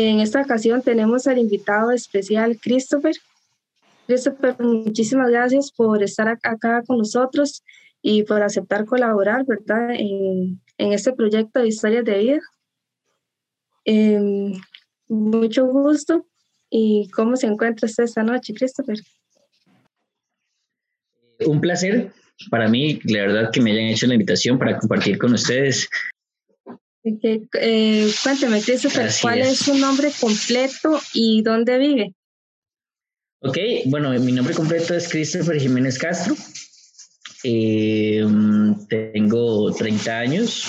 [0.00, 3.16] En esta ocasión tenemos al invitado especial Christopher.
[4.06, 7.64] Christopher, muchísimas gracias por estar acá con nosotros
[8.00, 9.90] y por aceptar colaborar, ¿verdad?
[9.90, 12.40] En, en este proyecto de historias de vida.
[13.84, 14.52] Em,
[15.08, 16.28] mucho gusto.
[16.70, 18.98] ¿Y cómo se encuentra esta noche, Christopher?
[21.44, 22.12] Un placer
[22.50, 25.88] para mí, la verdad, que me hayan hecho la invitación para compartir con ustedes.
[27.22, 29.58] Eh, cuénteme, Christopher, ¿cuál es.
[29.58, 32.14] su nombre completo y dónde vive?
[33.40, 36.34] Ok, bueno, mi nombre completo es Christopher Jiménez Castro.
[37.44, 38.24] Eh,
[38.88, 40.64] tengo 30 años.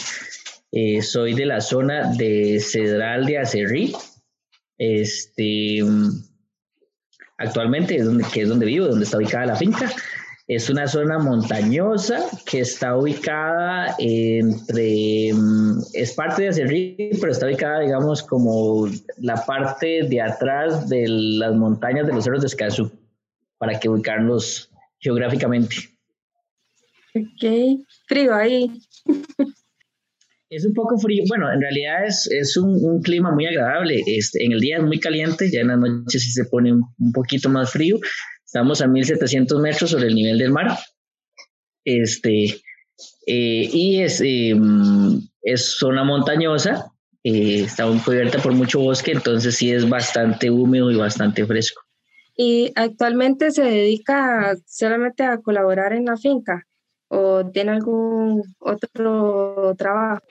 [0.71, 3.94] Eh, soy de la zona de Cedral de Acerrí.
[4.77, 5.80] Este,
[7.38, 9.91] actualmente es donde, que es donde vivo, donde está ubicada la finca.
[10.50, 17.45] Es una zona montañosa que está ubicada entre, mm, es parte de Acerrí, pero está
[17.45, 18.88] ubicada, digamos, como
[19.20, 22.92] la parte de atrás de las montañas de los cerros de Escazú,
[23.59, 25.75] para que ubicarnos geográficamente.
[27.14, 28.72] Ok, frío ahí.
[30.50, 34.02] Es un poco frío, bueno, en realidad es, es un, un, clima muy agradable.
[34.08, 36.86] Este, en el día es muy caliente, ya en la noche sí se pone un,
[36.97, 38.00] un poquito más frío,
[38.50, 40.75] Estamos a 1700 metros sobre el nivel del mar.
[41.86, 42.45] Este,
[43.28, 46.92] eh, y es, em, es zona montañosa,
[47.23, 51.83] eh, está cubierta por mucho bosque, entonces sí es bastante húmedo y bastante fresco.
[52.36, 56.66] ¿Y actualmente se dedica solamente a colaborar en la finca
[57.08, 60.23] o tiene algún otro trabajo?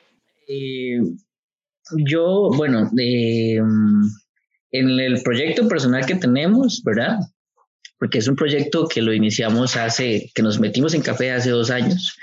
[0.49, 0.99] Eh,
[2.05, 4.11] yo, bueno, en
[4.73, 7.21] el proyecto personal que tenemos, ¿verdad?
[7.99, 11.71] Porque es un proyecto que lo iniciamos hace, que nos metimos en café hace dos
[11.71, 12.17] años.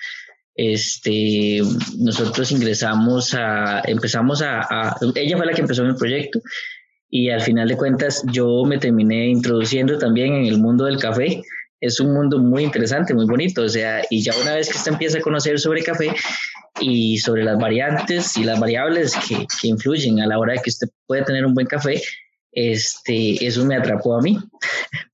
[0.56, 1.62] Este,
[1.98, 6.40] nosotros ingresamos a, empezamos a, ella fue la que empezó el proyecto
[7.10, 11.42] y al final de cuentas yo me terminé introduciendo también en el mundo del café.
[11.82, 14.94] Es un mundo muy interesante, muy bonito, o sea, y ya una vez que usted
[14.94, 16.12] empieza a conocer sobre café
[16.80, 20.70] y sobre las variantes y las variables que, que influyen a la hora de que
[20.70, 22.02] usted puede tener un buen café,
[22.56, 24.40] este, eso me atrapó a mí.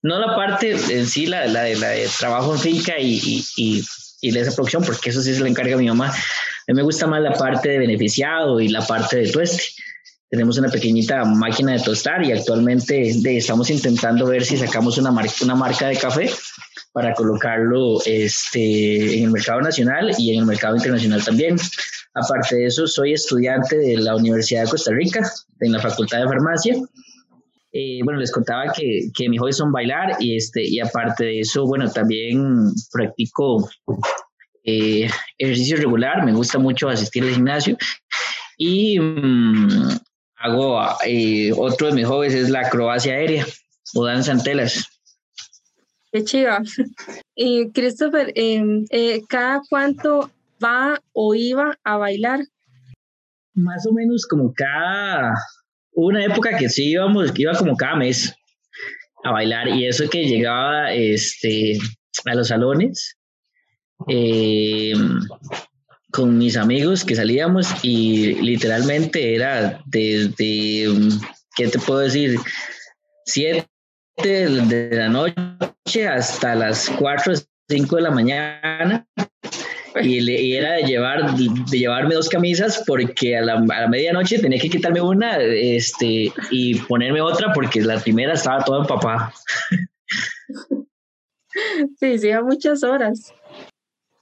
[0.04, 3.84] No la parte en sí, la, la, la de trabajo en finca y, y, y,
[4.22, 6.08] y, de esa producción, porque eso sí se le encarga a mi mamá.
[6.08, 6.14] A
[6.68, 9.62] mí me gusta más la parte de beneficiado y la parte de tueste.
[10.28, 15.34] Tenemos una pequeñita máquina de tostar y actualmente estamos intentando ver si sacamos una, marca,
[15.44, 16.32] una marca de café
[16.94, 21.58] para colocarlo este, en el mercado nacional y en el mercado internacional también.
[22.16, 26.28] Aparte de eso, soy estudiante de la Universidad de Costa Rica, en la Facultad de
[26.28, 26.76] Farmacia,
[27.74, 31.40] eh, bueno, les contaba que, que mi hobby son bailar y, este, y aparte de
[31.40, 33.70] eso, bueno, también practico
[34.66, 37.78] eh, ejercicio regular, me gusta mucho asistir al gimnasio
[38.58, 39.90] y mm,
[40.36, 43.46] hago eh, otro de mis hobbies es la acrobacia aérea
[43.96, 44.86] o danza en telas.
[46.12, 46.52] Qué chido.
[47.36, 48.86] Y Christopher, em,
[49.30, 50.30] ¿cada cuánto
[50.62, 52.42] va o iba a bailar?
[53.54, 55.36] Más o menos como cada
[55.94, 58.34] una época que sí íbamos, que iba como cada mes
[59.24, 61.78] a bailar y eso que llegaba este,
[62.26, 63.18] a los salones
[64.08, 64.94] eh,
[66.12, 70.88] con mis amigos que salíamos y literalmente era desde,
[71.56, 72.40] ¿qué te puedo decir?
[73.26, 73.68] Siete
[74.18, 77.38] de la noche hasta las cuatro o
[77.70, 79.08] cinco de la mañana
[80.04, 84.60] y, era de, llevar, de llevarme dos camisas porque a la, a la, medianoche tenía
[84.60, 89.34] que quitarme una este, y ponerme otra porque la primera estaba toda empapada.
[92.00, 93.34] Sí, sí, a muchas horas.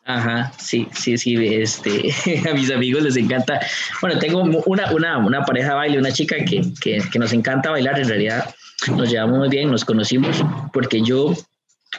[0.03, 2.11] Ajá, sí, sí, sí, este,
[2.49, 3.59] a mis amigos les encanta,
[4.01, 7.69] bueno, tengo una, una, una pareja de baile, una chica que, que, que nos encanta
[7.69, 8.55] bailar, en realidad
[8.95, 11.35] nos llevamos muy bien, nos conocimos porque yo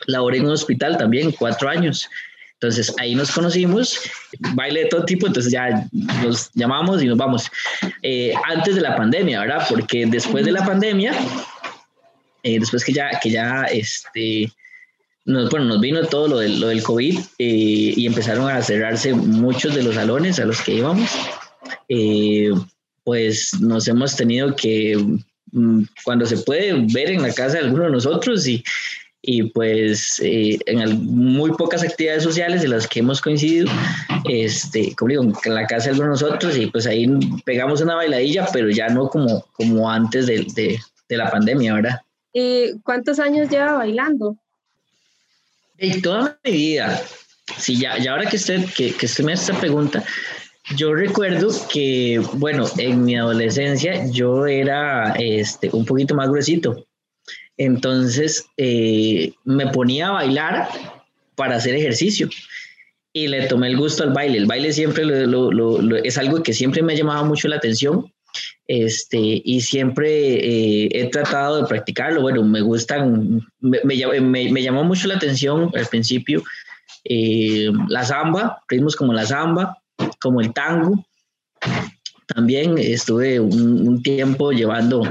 [0.06, 2.09] laboré en un hospital también cuatro años
[2.61, 3.99] entonces ahí nos conocimos,
[4.53, 5.89] baile de todo tipo, entonces ya
[6.23, 7.51] nos llamamos y nos vamos.
[8.03, 9.65] Eh, antes de la pandemia, ¿verdad?
[9.67, 11.15] Porque después de la pandemia,
[12.43, 14.53] eh, después que ya, que ya este,
[15.25, 19.15] nos, bueno, nos vino todo lo del, lo del COVID eh, y empezaron a cerrarse
[19.15, 21.11] muchos de los salones a los que íbamos,
[23.05, 25.03] pues nos hemos tenido que,
[25.53, 28.62] mm, cuando se puede ver en la casa de alguno de nosotros y
[29.23, 33.69] y pues eh, en muy pocas actividades sociales en las que hemos coincidido,
[34.29, 37.07] este, como digo, en la casa de nosotros y pues ahí
[37.45, 40.79] pegamos una bailadilla, pero ya no como, como antes de, de,
[41.09, 42.01] de la pandemia, ¿verdad?
[42.33, 44.37] ¿Y cuántos años lleva bailando?
[45.79, 47.03] Y toda mi vida.
[47.59, 50.05] Sí, ya, ya ahora que usted, que, que usted me hace esta pregunta,
[50.77, 56.87] Yo recuerdo que, bueno, en mi adolescencia yo era este, un poquito más gruesito.
[57.61, 60.67] Entonces eh, me ponía a bailar
[61.35, 62.31] para hacer ejercicio
[63.12, 64.39] y le tomé el gusto al baile.
[64.39, 65.05] El baile siempre
[66.03, 68.11] es algo que siempre me ha llamado mucho la atención
[68.67, 72.23] este, y siempre eh, he tratado de practicarlo.
[72.23, 76.43] Bueno, me gustan, me, me, llamó mucho la atención al principio
[77.05, 79.77] eh, la samba, ritmos como la samba,
[80.19, 81.05] como el tango.
[82.27, 85.03] También estuve un, tiempo llevando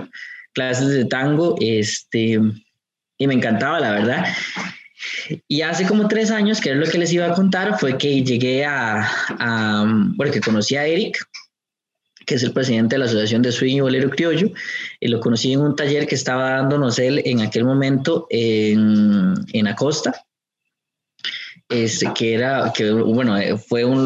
[0.60, 2.38] clases de tango este,
[3.18, 4.26] y me encantaba, la verdad.
[5.48, 8.24] Y hace como tres años, que es lo que les iba a contar, fue que
[8.24, 9.10] llegué a,
[9.40, 9.86] a
[10.18, 11.18] bueno, que conocí a Eric,
[12.26, 14.52] que es el presidente de la Asociación de Swing y Bolero Criollo,
[15.00, 19.68] y lo conocí en un taller que estaba dándonos él en aquel momento en, en
[19.68, 20.26] Acosta,
[21.70, 23.98] este, que era, que bueno, fue un,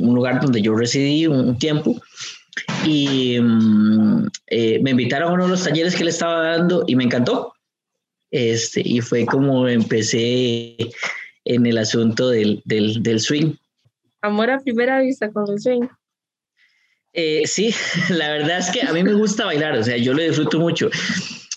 [0.00, 1.94] un, lugar donde yo residí un, tiempo,
[2.84, 6.96] y mm, eh, me invitaron a uno de los talleres que le estaba dando y
[6.96, 7.54] me encantó.
[8.30, 10.76] Este, y fue como empecé
[11.44, 13.54] en el asunto del, del, del swing.
[14.22, 15.86] Amor a primera vista con el swing.
[17.12, 17.74] Eh, sí,
[18.10, 20.90] la verdad es que a mí me gusta bailar, o sea, yo lo disfruto mucho.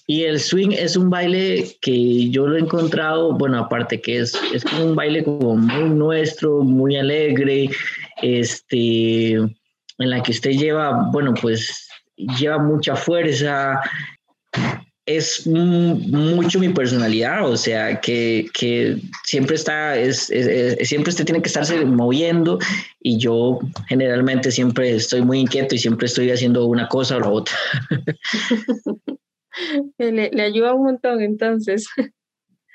[0.08, 4.40] Y el swing es un baile que yo lo he encontrado, bueno, aparte que es,
[4.54, 7.72] es como un baile como muy nuestro, muy alegre,
[8.22, 9.40] este,
[9.98, 13.80] en la que usted lleva, bueno, pues lleva mucha fuerza,
[15.06, 20.32] es mucho mi personalidad, o sea, que, que siempre está, es,
[20.82, 22.58] siempre usted tiene que estarse moviendo
[23.00, 27.30] y yo generalmente siempre estoy muy inquieto y siempre estoy haciendo una cosa o la
[27.30, 27.56] otra.
[30.00, 31.88] le, le ayuda un montón entonces.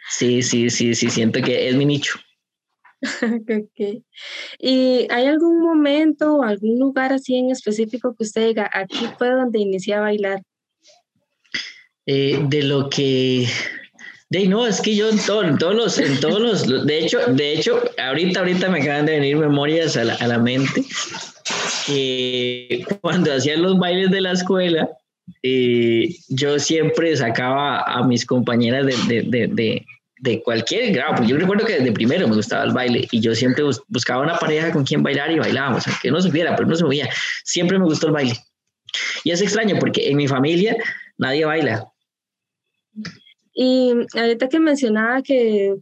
[0.09, 2.19] Sí, sí, sí, sí, siento que es mi nicho.
[3.73, 4.05] Okay.
[4.59, 9.31] ¿Y hay algún momento o algún lugar así en específico que usted diga, aquí fue
[9.31, 10.43] donde inicié a bailar?
[12.07, 13.47] Eh, de lo que
[14.31, 17.53] de no, es que yo en, en, todos los, en todos los, de hecho, de
[17.53, 20.85] hecho, ahorita, ahorita me acaban de venir memorias a la, a la mente
[23.01, 24.89] cuando hacían los bailes de la escuela,
[25.43, 29.87] eh, yo siempre sacaba a mis compañeras de, de, de,
[30.21, 33.35] de, cualquier grado, porque yo recuerdo que desde primero me gustaba el baile y yo
[33.35, 36.85] siempre buscaba una pareja con quien bailar y bailábamos, aunque no se pero no se
[36.85, 37.09] movía.
[37.45, 38.35] Siempre me gustó el baile.
[39.25, 40.77] Y es extraño porque en mi familia
[41.19, 41.87] nadie baila.
[43.53, 45.77] Y ahorita que mencionaba que,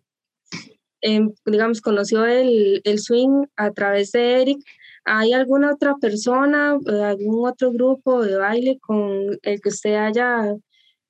[1.01, 4.59] em, digamos, conoció el, el, swing a través de Eric,
[5.05, 10.55] ¿hay alguna otra persona, eh, algún otro grupo de baile con el que usted haya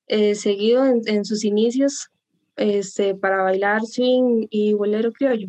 [0.09, 2.09] eh, seguido en, sus inicios
[2.58, 5.49] este, para bailar swing y bolero criollo?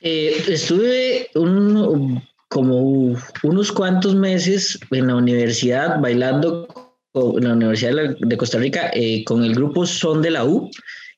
[0.00, 6.68] Eh, estuve un, como unos cuantos meses en la universidad bailando
[7.14, 10.70] en la Universidad de Costa Rica eh, con el grupo Son de la U.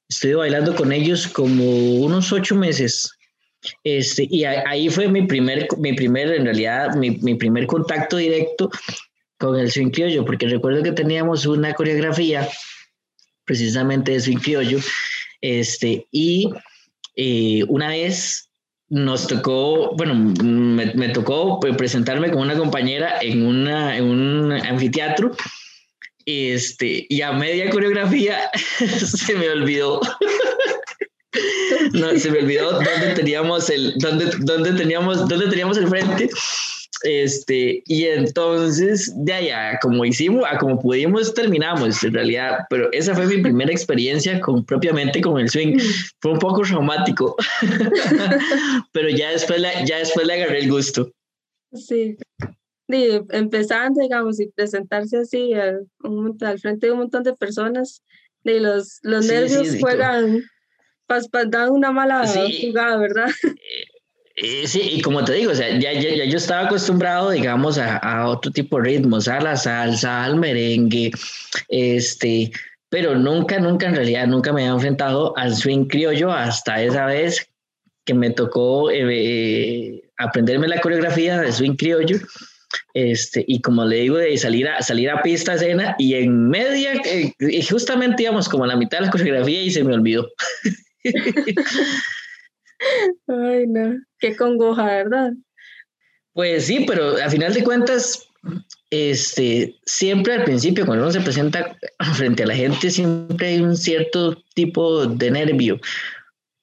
[0.09, 1.65] Estuve bailando con ellos como
[1.97, 3.11] unos ocho meses.
[3.83, 8.71] Este, y ahí fue mi primer, mi primer, en realidad, mi, mi primer contacto directo
[9.39, 12.47] con el swing criollo, porque recuerdo que teníamos una coreografía
[13.47, 14.79] precisamente de swing criollo,
[15.41, 16.51] este, y
[17.17, 18.51] eh, una vez
[18.89, 25.33] nos tocó, bueno, me, me, tocó presentarme con una compañera en, una, en un anfiteatro
[26.27, 30.01] este, y a media coreografía se me olvidó.
[31.93, 36.29] no, se me olvidó dónde teníamos el, dónde, dónde teníamos, dónde teníamos el frente.
[37.03, 43.15] Este, y entonces de allá, como hicimos, a como pudimos, terminamos en realidad, pero esa
[43.15, 45.79] fue mi primera experiencia con propiamente con el swing.
[46.21, 47.37] Fue un poco traumático,
[48.93, 51.13] pero ya después, ya después le agarré el gusto.
[51.73, 52.17] Sí,
[52.89, 55.87] de empezando, digamos, y presentarse así al,
[56.41, 58.03] al, frente de un montón de personas,
[58.43, 60.43] de los, los nervios juegan,
[61.07, 63.29] pas, dan una mala jugada, ¿verdad?
[64.37, 68.53] Eh, eh, sí, y como te digo, ya, yo estaba acostumbrado, digamos, a, a, otro
[68.53, 71.11] tipo de ritmos, a la salsa, al merengue,
[71.69, 72.53] este,
[72.89, 77.49] pero nunca, nunca, en realidad, nunca me había enfrentado al swing criollo hasta esa vez
[78.05, 82.19] que me tocó eh, aprenderme la coreografía de swing criollo
[82.95, 86.95] este, y como le digo, de salir a, salir a pista, escena, y en media,
[87.05, 87.33] eh,
[87.69, 90.29] justamente íbamos como a la mitad de la coreografía y se me olvidó.
[93.27, 95.33] Ay, no, qué congoja, ¿verdad?
[96.33, 98.29] Pues sí, pero a final de cuentas,
[98.91, 101.77] este, siempre al principio, cuando uno se presenta
[102.15, 105.81] frente a la gente, siempre hay un cierto tipo de nervio,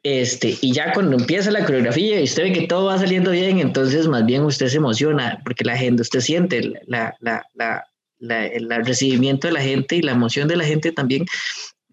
[0.03, 3.60] Este, y ya cuando empieza la coreografía y usted ve que todo va saliendo bien,
[3.60, 8.70] entonces más bien usted se emociona porque la gente, usted siente la, la, la, el
[8.86, 11.25] recibimiento de la gente y la emoción de la gente también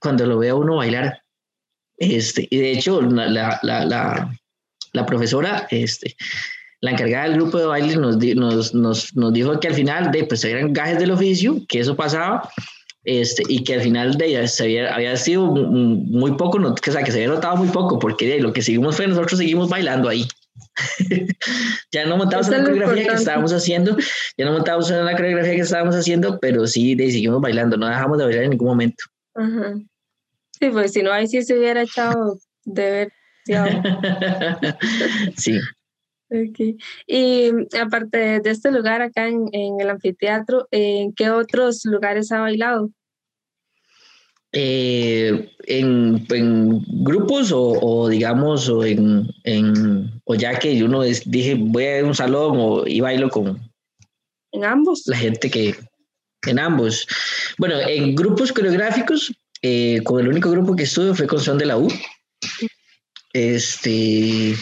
[0.01, 1.23] cuando lo ve uno bailar.
[2.01, 3.29] Este, y de hecho, la,
[3.63, 4.31] la,
[4.93, 6.17] la profesora, este,
[6.81, 10.25] la encargada del grupo de baile nos, nos, nos, nos dijo que al final de,
[10.25, 12.49] pues eran gajes del oficio, que eso pasaba,
[13.05, 16.91] este, y que al final de ella se había, había sido muy poco, no, que,
[16.91, 19.39] o sea, que se había notado muy poco, porque de, lo que seguimos fue nosotros
[19.39, 20.27] seguimos bailando ahí.
[21.93, 23.97] ya no montamos en la coreografía que estábamos haciendo,
[24.37, 27.89] ya no montamos en la coreografía que estábamos haciendo, pero sí de, seguimos bailando, no
[27.89, 29.05] dejamos de bailar en ningún momento.
[30.61, 33.13] Sí, pues si no, ahí sí se hubiera echado de ver.
[35.37, 35.59] sí.
[36.29, 36.77] Okay.
[37.09, 42.41] Y aparte de este lugar acá en, en el anfiteatro, ¿en qué otros lugares ha
[42.41, 42.91] bailado?
[44.53, 51.55] Eh, en, en, grupos o, o, digamos o en, en o ya que uno dije
[51.57, 53.61] voy a un salón o, y bailo con
[54.51, 55.77] en ambos la gente que
[56.49, 57.07] en ambos
[57.59, 61.67] bueno en grupos coreográficos eh, con el único grupo que estuve fue con Son de
[61.67, 61.89] la U
[63.33, 64.55] este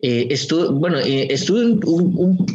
[0.00, 2.46] eh, estuve, bueno, eh, estuve un,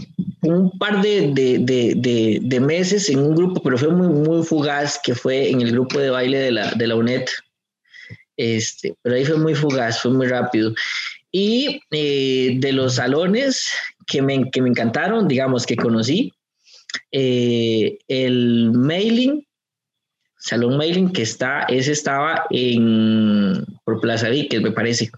[0.41, 4.99] un, par de, de, de, de, meses en un grupo, pero fue muy, muy fugaz,
[5.03, 7.25] que fue en el grupo de baile de la, de la UNED.
[8.37, 10.73] Este, pero ahí fue muy fugaz, fue muy rápido.
[11.31, 13.71] Y eh, de los salones
[14.05, 16.31] que me, que me encantaron, digamos, que conocí,
[17.11, 19.45] el mailing,
[20.41, 25.11] salón mailing que está, ese estaba en, por Plaza que me parece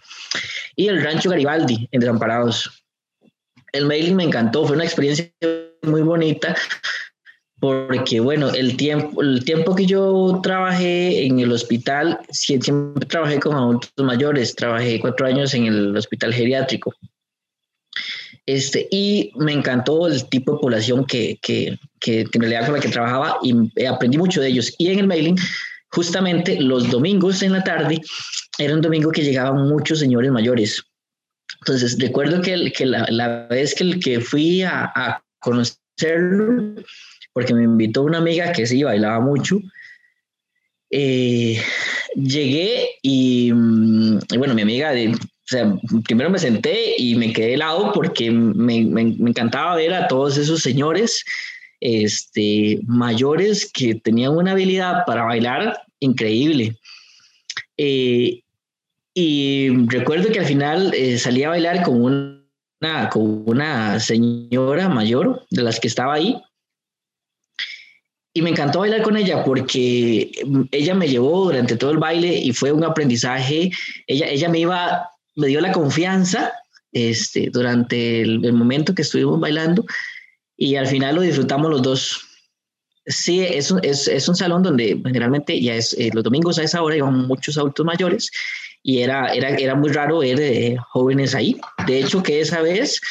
[0.75, 2.85] y el Rancho Garibaldi en Desamparados.
[3.71, 5.31] El mailing me encantó, fue una experiencia
[5.81, 6.55] muy bonita
[7.59, 13.55] porque bueno, el tiempo, el tiempo que yo trabajé en el hospital, siempre trabajé con
[13.55, 16.93] adultos mayores, trabajé cuatro años en el hospital geriátrico.
[18.45, 22.81] Este, y me encantó el tipo de población que, que, que, en realidad con la
[22.81, 24.73] que trabajaba y aprendí mucho de ellos.
[24.77, 25.37] Y en el mailing,
[25.91, 28.01] justamente los domingos en la tarde,
[28.57, 30.83] era un domingo que llegaban muchos señores mayores.
[31.61, 36.75] Entonces, recuerdo que, que la, vez que, que fui a, conocerlo,
[37.33, 39.59] porque me invitó una amiga que sí bailaba mucho,
[40.89, 41.61] eh,
[42.15, 45.15] llegué y, mm, bueno, mi amiga, de,
[46.05, 50.37] primero me senté y me quedé helado porque me, me, me, encantaba ver a todos
[50.37, 51.23] esos señores
[51.81, 56.77] este, mayores que tenían una habilidad para bailar increíble.
[57.77, 58.41] Eh,
[59.13, 65.45] y recuerdo que al final eh, salí a bailar con una, con una señora mayor
[65.49, 66.41] de las que estaba ahí.
[68.33, 70.31] Y me encantó bailar con ella porque
[70.71, 73.71] ella me llevó durante todo el baile y fue un aprendizaje.
[74.07, 76.53] Ella, ella me iba, me dio la confianza
[76.91, 79.85] este, durante el, el momento que estuvimos bailando
[80.55, 82.21] y al final lo disfrutamos los dos.
[83.05, 86.63] Sí, es un, es, es un salón donde generalmente ya es eh, los domingos a
[86.63, 88.31] esa hora iban muchos adultos mayores
[88.81, 91.59] y era, era, era muy raro ver eh, jóvenes ahí.
[91.85, 93.01] De hecho, que esa vez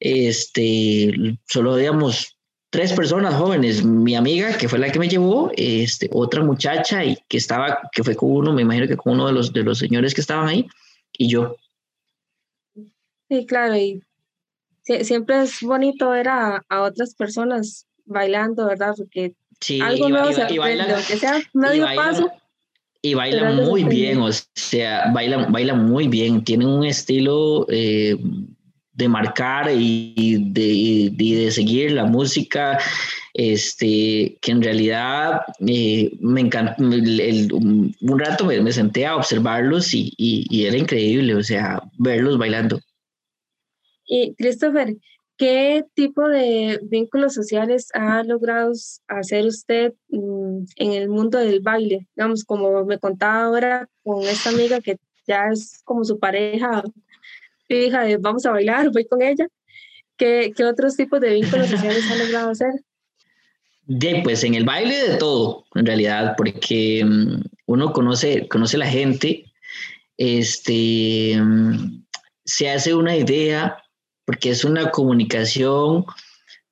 [0.00, 1.12] este,
[1.46, 2.36] solo veíamos
[2.70, 7.16] tres personas jóvenes, mi amiga, que fue la que me llevó, este, otra muchacha y
[7.28, 9.78] que estaba, que fue con uno, me imagino que con uno de los, de los
[9.78, 10.66] señores que estaban ahí,
[11.12, 11.56] y yo.
[13.28, 14.02] Sí, claro, y
[15.02, 18.94] siempre es bonito ver a, a otras personas bailando, ¿verdad?
[18.96, 19.34] Porque
[19.82, 22.30] algo nuevo se aprende, aunque sea medio paso
[23.06, 28.16] y baila muy bien, o sea, baila, baila muy bien, tienen un estilo eh,
[28.94, 32.78] de marcar y de, de, seguir la música,
[33.34, 40.12] este, que en realidad eh, me encanta, un rato me, me, senté a observarlos y,
[40.16, 42.80] y, y era increíble, o sea, verlos bailando.
[44.06, 44.96] Y Christopher,
[45.38, 48.72] ¿Qué tipo de vínculos sociales ha logrado
[49.06, 52.08] hacer usted mm, en el mundo del baile?
[52.16, 54.96] Digamos, como me contaba ahora con esta amiga que
[55.26, 56.82] ya es como su pareja
[57.68, 59.46] hija de vamos a bailar, voy con ella.
[60.16, 62.72] ¿Qué, qué otros tipos de vínculos sociales ha logrado hacer?
[63.84, 68.86] De, pues en el baile de todo, en realidad, porque mm, uno conoce, conoce la
[68.86, 69.44] gente,
[70.16, 72.04] este, mm,
[72.44, 73.76] se hace una idea
[74.26, 76.04] porque es una comunicación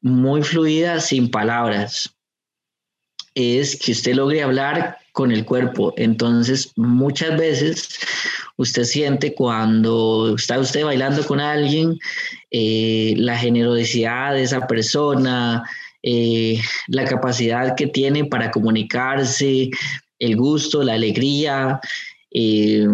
[0.03, 2.15] muy fluida sin palabras.
[3.35, 5.95] Es que usted logre hablar con el cuerpo.
[5.97, 7.99] Entonces, muchas veces
[8.57, 11.99] usted siente cuando está usted bailando con alguien,
[12.51, 15.63] eh, la generosidad de esa persona,
[16.03, 19.71] eh, la capacidad que tiene para comunicarse,
[20.19, 21.81] el gusto, la alegría.
[22.31, 22.87] Eh,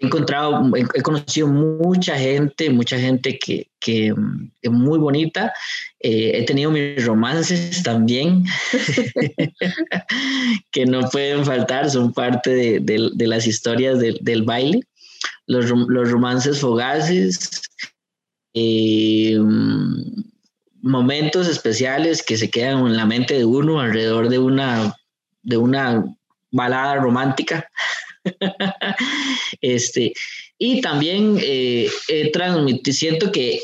[0.00, 4.14] he encontrado, he, conocido mucha gente, mucha gente que, que
[4.62, 5.52] es muy bonita.
[6.00, 8.44] Eh, he tenido mis romances también,
[10.70, 14.80] que no pueden faltar, son parte de, de, las historias del baile.
[15.46, 17.62] Los, los romances fogaces,
[18.54, 19.38] eh,
[20.82, 24.94] momentos especiales que se quedan en la mente de uno alrededor de una,
[25.42, 26.04] de una
[26.50, 27.68] balada romántica.
[29.60, 30.12] este,
[30.58, 31.88] y también eh,
[32.90, 33.60] siento que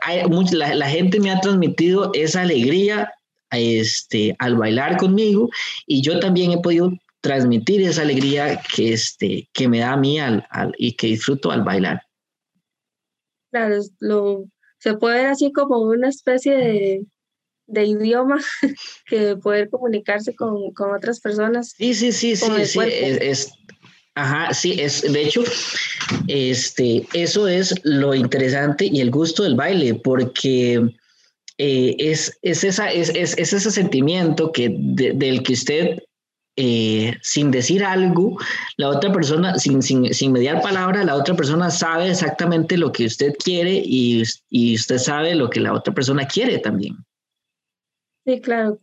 [0.00, 0.22] hay
[0.52, 3.12] la, gente me ha transmitido esa alegría
[3.50, 5.50] este, al bailar conmigo
[5.86, 10.18] y yo también he podido transmitir esa alegría que, este, que me da a mí
[10.20, 10.46] al,
[10.78, 12.02] y que disfruto al bailar.
[13.50, 14.44] Claro, lo,
[14.78, 17.06] se puede ver así como una especie de,
[17.66, 18.38] de idioma
[19.06, 21.74] que poder comunicarse con, con, otras personas.
[21.76, 23.52] Sí, sí, sí, sí, sí es,
[24.18, 25.42] ajá, sí, es, de hecho,
[26.26, 30.90] este, eso es lo interesante y el gusto del baile, porque
[31.58, 36.02] eh, es, es, esa, es, es, ese sentimiento que, del que usted
[36.56, 38.36] eh, sin decir algo,
[38.76, 43.06] la otra persona, sin, sin, sin, mediar palabra, la otra persona sabe exactamente lo que
[43.06, 46.96] usted quiere y, y, usted sabe lo que la otra persona quiere también.
[48.26, 48.76] Sí, claro.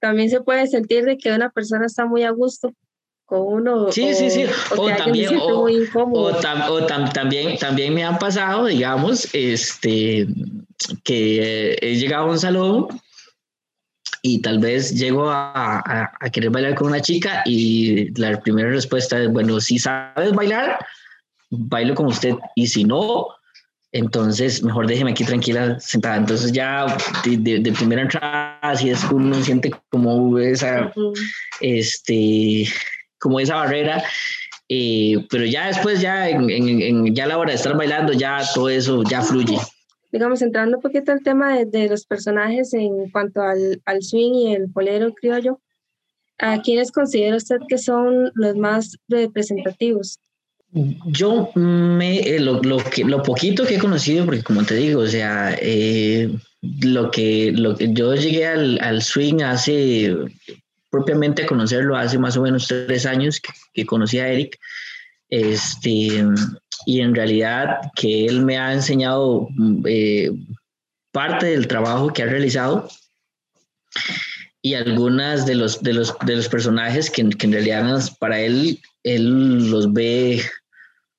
[0.00, 2.74] También se puede sentir de que una persona está muy a gusto
[3.24, 3.90] con uno.
[3.90, 4.44] Sí, sí, sí.
[4.76, 6.32] O, también, o,
[7.12, 10.26] también, también me han pasado, digamos, este,
[11.02, 12.88] que he llegado a un salón
[14.22, 15.82] y tal vez llego a,
[16.20, 20.78] a, querer bailar con una chica y la primera respuesta es, bueno, si sabes bailar,
[21.50, 23.28] bailo con usted y si no,
[23.92, 26.16] entonces mejor déjeme aquí tranquila sentada.
[26.16, 26.86] Entonces ya
[27.24, 30.92] de, de, primera entrada, así es uno siente como esa,
[31.60, 32.66] este,
[33.24, 34.04] como esa barrera.
[34.68, 38.40] Eh, pero ya después, ya en, en, ya a la hora de estar bailando, ya
[38.54, 39.58] todo eso ya fluye
[40.12, 44.54] digamos, entrando un poquito al tema de, los personajes en cuanto al, al, swing y
[44.54, 45.60] el bolero criollo,
[46.38, 50.20] ¿a quiénes considera usted que son los más representativos?
[51.06, 55.00] Yo me, eh, lo, lo, que, lo poquito que he conocido, porque como te digo,
[55.00, 56.30] o sea, eh,
[56.62, 60.14] lo, que, lo que yo llegué al, al, swing hace,
[60.94, 64.56] propiamente conocerlo hace más o menos tres años que, que conocí a Eric,
[65.28, 66.22] este,
[66.86, 69.48] y en realidad que él me ha enseñado
[69.86, 70.30] eh,
[71.10, 72.88] parte del trabajo que ha realizado
[74.62, 79.70] y algunas de los, de los, de los personajes que, en realidad para él, él
[79.70, 80.42] los ve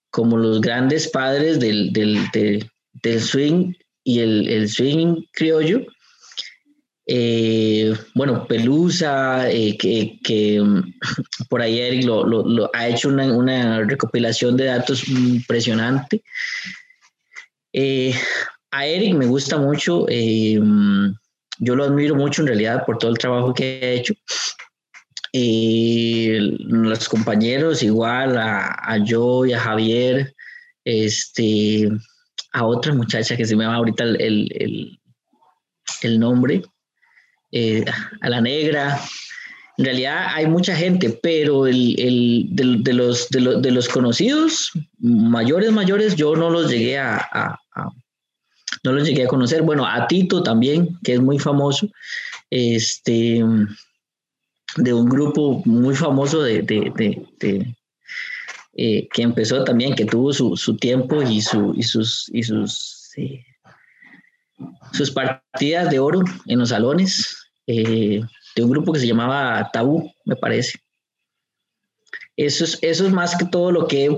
[0.09, 3.73] como los grandes padres del, del, swing
[4.05, 5.85] y el, el swing criollo
[7.07, 10.93] eh, bueno, Pelusa, eh, que, mm,
[11.49, 16.23] por ahí Eric lo, ha hecho una, recopilación de datos impresionante.
[17.73, 18.13] Eh,
[18.71, 23.53] a Eric me gusta mucho, yo lo admiro mucho en realidad por todo el trabajo
[23.53, 24.13] que ha hecho.
[25.33, 30.33] los compañeros, igual a, a yo a Javier,
[30.83, 31.89] este,
[32.53, 34.99] a otra muchacha que se me llama ahorita el,
[36.01, 36.63] el nombre,
[37.55, 37.85] eh,
[38.19, 38.99] a la negra.
[39.77, 46.17] En realidad hay mucha gente, pero el, el de, los, de, los conocidos, mayores, mayores,
[46.17, 47.57] yo no los llegué a,
[48.83, 49.61] no los llegué a conocer.
[49.61, 51.87] Bueno, a Tito también, que es muy famoso,
[52.49, 53.41] este,
[54.75, 57.73] de un grupo muy famoso de, de,
[58.73, 63.11] eh, que empezó también, que tuvo su, su tiempo y, su, y sus, y sus,
[63.15, 63.45] eh,
[64.91, 67.44] sus partidas de oro en los salones.
[67.67, 68.21] Eh,
[68.55, 70.79] de un grupo que se llamaba Tabú, me parece.
[72.37, 74.09] Eso es, eso es más que todo lo que,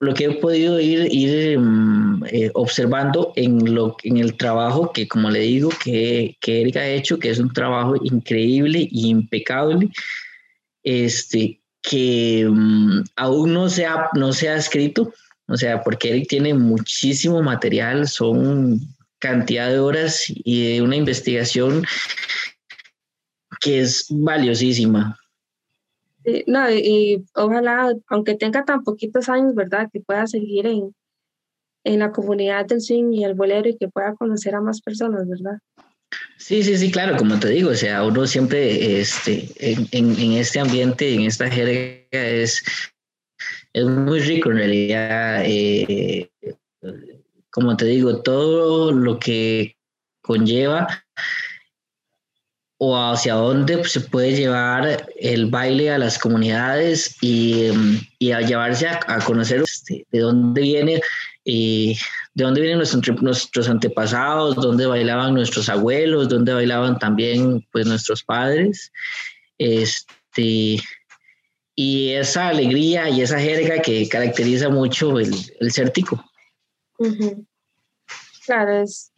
[0.00, 5.06] lo que he podido ir, ir mm, eh, observando en, lo, en el trabajo que,
[5.08, 9.88] como le digo, que, que Erika ha hecho, que es un trabajo increíble e impecable,
[10.82, 15.12] este, que mm, aún no se, ha, no se ha escrito,
[15.46, 18.80] o sea, porque Eric tiene muchísimo material, son
[19.20, 21.84] cantidad de horas y una investigación
[23.60, 25.16] que es valiosísima.
[26.46, 29.88] no, y ojalá, aunque tenga tan poquitos años, ¿verdad?
[29.92, 30.94] Que pueda seguir en,
[31.84, 35.28] en la comunidad del swing y el bolero y que pueda conocer a más personas,
[35.28, 35.58] ¿verdad?
[36.38, 40.58] Sí, sí, sí, claro, como te digo, o sea, uno siempre este, en, en, este
[40.58, 42.62] ambiente, en esta jerga, es,
[43.72, 45.42] es muy rico en realidad.
[45.44, 46.28] Eh,
[47.50, 49.76] como te digo, todo lo que
[50.22, 50.88] conlleva
[52.82, 57.66] o hacia dónde se puede llevar el baile a las comunidades y,
[58.18, 61.02] y a llevarse a, conocer este, de dónde viene
[61.44, 61.98] y
[62.32, 68.90] de dónde vienen nuestros, antepasados, dónde bailaban nuestros abuelos, dónde bailaban también pues nuestros padres.
[69.58, 70.80] Este,
[71.74, 76.24] y esa alegría y esa jerga que caracteriza mucho el, el cértico.
[78.46, 79.09] Claro, es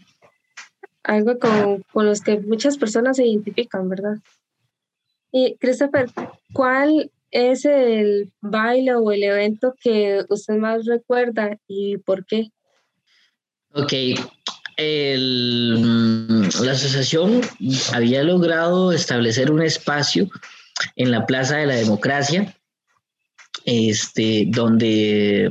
[1.05, 4.19] algo con, con los que muchas personas se identifican, ¿verdad?
[5.31, 6.11] Y Christopher,
[6.53, 12.51] ¿cuál es el baile o el evento que usted más recuerda y por qué?
[13.75, 13.93] Ok,
[16.61, 17.41] la asociación
[17.93, 20.29] había logrado establecer un espacio
[20.97, 22.55] en la Plaza de la Democracia,
[23.65, 25.51] este, donde,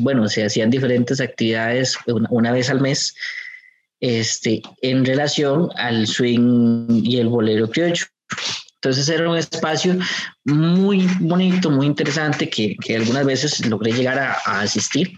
[0.00, 1.96] bueno, se hacían diferentes actividades
[2.30, 3.14] una, vez al mes,
[4.02, 8.04] este, en relación al swing y el bolero criollo.
[8.74, 9.96] Entonces era un espacio
[10.44, 15.12] muy bonito, muy interesante que, que algunas veces logré llegar a, a asistir,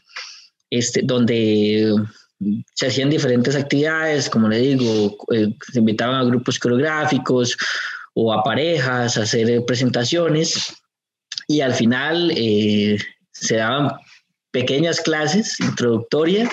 [0.70, 1.94] este, donde
[2.74, 7.56] se hacían diferentes actividades, como le digo, eh, se invitaban a grupos coreográficos
[8.12, 10.74] o a parejas a hacer eh, presentaciones
[11.48, 12.98] y al final eh,
[13.32, 13.92] se daban
[14.50, 16.50] pequeñas clases introductorias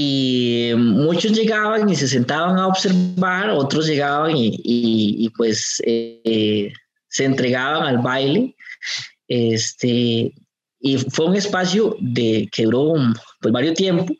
[0.00, 7.98] y muchos llegaban y se sentaban a observar, otros llegaban y, pues se entregaban al
[7.98, 8.54] baile.
[9.26, 10.32] Este,
[10.78, 12.94] y fue un espacio de, que duró
[13.40, 14.14] pues, varios tiempo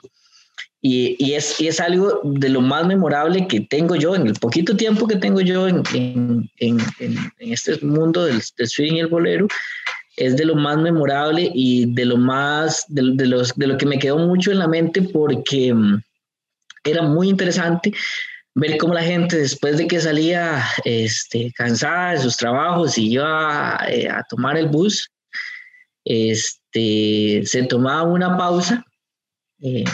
[0.83, 4.35] y, y, es, y, es, algo de lo más memorable que tengo yo en el
[4.35, 6.81] poquito tiempo que tengo yo en, en, en,
[7.39, 9.47] en este mundo del, del, swing y el bolero.
[10.19, 13.87] Es de lo más memorable y de lo más, de, de, los, de lo que
[13.87, 16.03] me quedó mucho en la mente porque mm,
[16.85, 17.93] era muy interesante
[18.55, 23.77] ver cómo la gente después de que salía este, cansada de sus trabajos y iba
[23.77, 25.09] a, eh, a tomar el bus,
[26.05, 28.85] este, se tomaba una pausa.
[29.61, 29.85] Eh,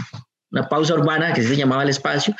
[0.55, 2.35] una pausa urbana que se llamaba el espacio,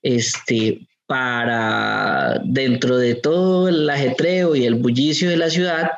[0.00, 5.90] este, para dentro de todo el ajetreo y el bullicio de la ciudad,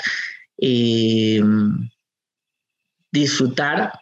[0.58, 1.42] eh,
[3.12, 3.92] disfrutar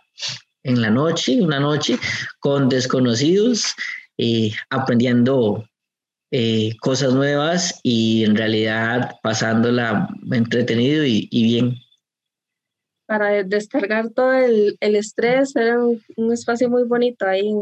[0.63, 1.99] en la noche, una noche
[2.41, 3.75] con desconocidos,
[4.19, 5.69] eh, aprendiendo
[6.31, 11.83] eh, cosas nuevas y en realidad pasándola entretenido y bien
[13.13, 17.53] para descargar todo el, el estrés, era un, espacio muy bonito ahí.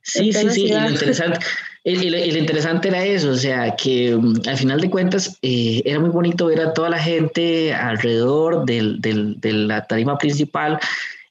[0.00, 1.38] sí, sí, sí, y lo, interesante,
[1.84, 6.00] y, lo, interesante era eso, o sea, que mm, al final de cuentas eh, era
[6.00, 10.78] muy bonito ver a toda la gente alrededor del, del, de la tarima principal.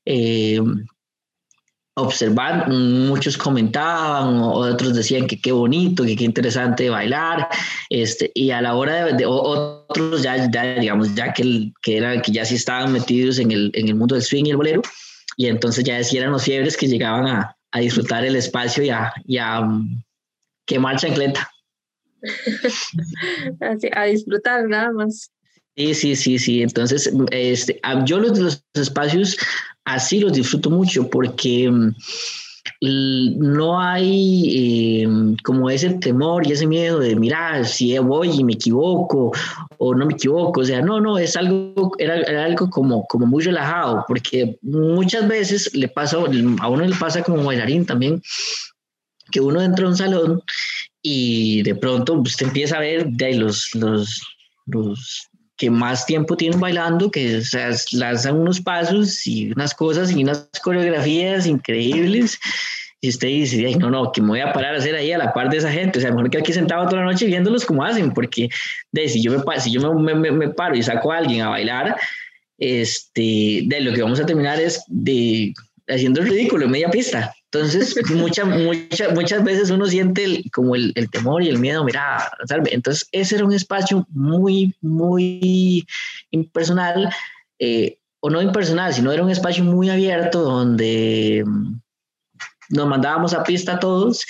[0.06, 0.60] Eh,
[1.96, 7.48] observar, muchos comentaban, otros decían que qué bonito, que qué interesante bailar,
[7.90, 12.46] este, y a la hora de, otros ya, digamos, ya que, que, era, que ya
[12.46, 14.82] sí estaban metidos en el, en el mundo del swing y el bolero,
[15.38, 19.14] y entonces ya eran los fiebres que llegaban a, a disfrutar el espacio y a,
[19.26, 20.02] y a um,
[20.66, 21.50] quemar chancleta.
[23.96, 25.32] a disfrutar nada más.
[25.76, 26.62] Sí, sí, sí, sí.
[26.62, 29.38] Entonces, este, yo los, los espacios
[29.86, 31.94] así los disfruto mucho porque mm,
[32.82, 35.08] no hay eh,
[35.44, 39.32] como ese temor y ese miedo de mirar si voy y me equivoco
[39.78, 40.62] o no me equivoco.
[40.62, 45.74] O sea, no, no, es algo, era, algo como, como muy relajado porque muchas veces
[45.74, 48.22] le pasa, a uno le pasa como bailarín también,
[49.32, 50.42] que uno entra a un salón
[51.02, 54.22] y de pronto usted empieza a ver de ahí los, los,
[54.66, 57.42] los que más tiempo tienen bailando, que
[57.92, 62.40] lanzan unos pasos y unas cosas y unas coreografías increíbles.
[63.02, 65.18] Y usted dice, Ay, no, no, que me voy a parar a hacer ahí a
[65.18, 66.00] la par de esa gente.
[66.00, 68.50] O sea, mejor que aquí sentado toda la noche viéndolos como hacen, porque
[68.92, 71.50] de, si yo, me, si yo me, me, me, paro y saco a alguien a
[71.50, 71.98] bailar,
[72.58, 75.54] este, de lo que vamos a terminar es de
[75.88, 77.34] haciendo el ridículo en media pista.
[77.54, 82.32] Entonces, muchas muchas muchas veces uno siente como el, el, temor y el miedo, mira,
[82.72, 85.86] entonces ese era un espacio muy, muy
[86.32, 87.14] impersonal,
[87.60, 91.76] eh, o no impersonal, sino era un espacio muy abierto donde mm,
[92.70, 94.26] nos mandábamos a pista todos,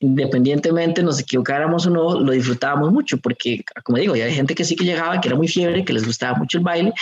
[0.00, 4.76] independientemente nos equivocáramos o no, lo disfrutábamos mucho, porque, como digo, había gente que sí
[4.76, 6.92] que llegaba, que era muy fiebre, que les gustaba mucho el baile,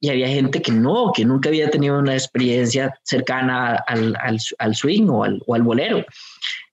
[0.00, 4.74] y había gente que no, que nunca había tenido una experiencia cercana al, al, al
[4.74, 6.04] swing o al, o al, bolero.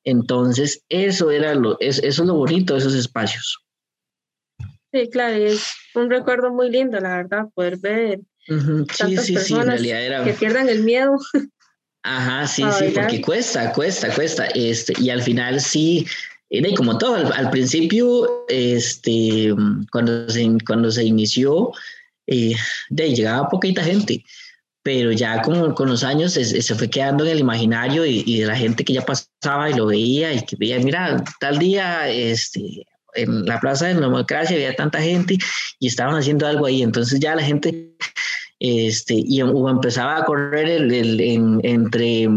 [0.04, 3.60] Entonces, eso era lo, es, eso es lo bonito de esos espacios.
[4.94, 9.68] Sí, claro, es un recuerdo muy lindo, la verdad, poder ver sí, sí, sí, en
[9.68, 10.24] realidad era...
[10.24, 11.18] que pierdan el miedo.
[12.04, 14.46] Ajá, sí, sí, porque cuesta, cuesta, cuesta.
[14.54, 16.06] Este, y al final sí,
[16.50, 19.54] y como todo, al, principio, este,
[19.92, 21.72] cuando, se, cuando se inició,
[22.28, 22.56] eh,
[22.90, 24.24] de llegaba poquita gente,
[24.84, 28.40] pero ya con, con los años se, se, fue quedando en el imaginario y, y,
[28.42, 32.08] de la gente que ya pasaba y lo veía y que veía, mira, tal día
[32.10, 32.86] este,
[33.16, 35.38] en la Plaza de la Democracia había tanta gente
[35.80, 37.96] y estaban haciendo algo ahí, entonces ya la gente,
[38.60, 42.28] este, y empezaba a correr el, el, en, entre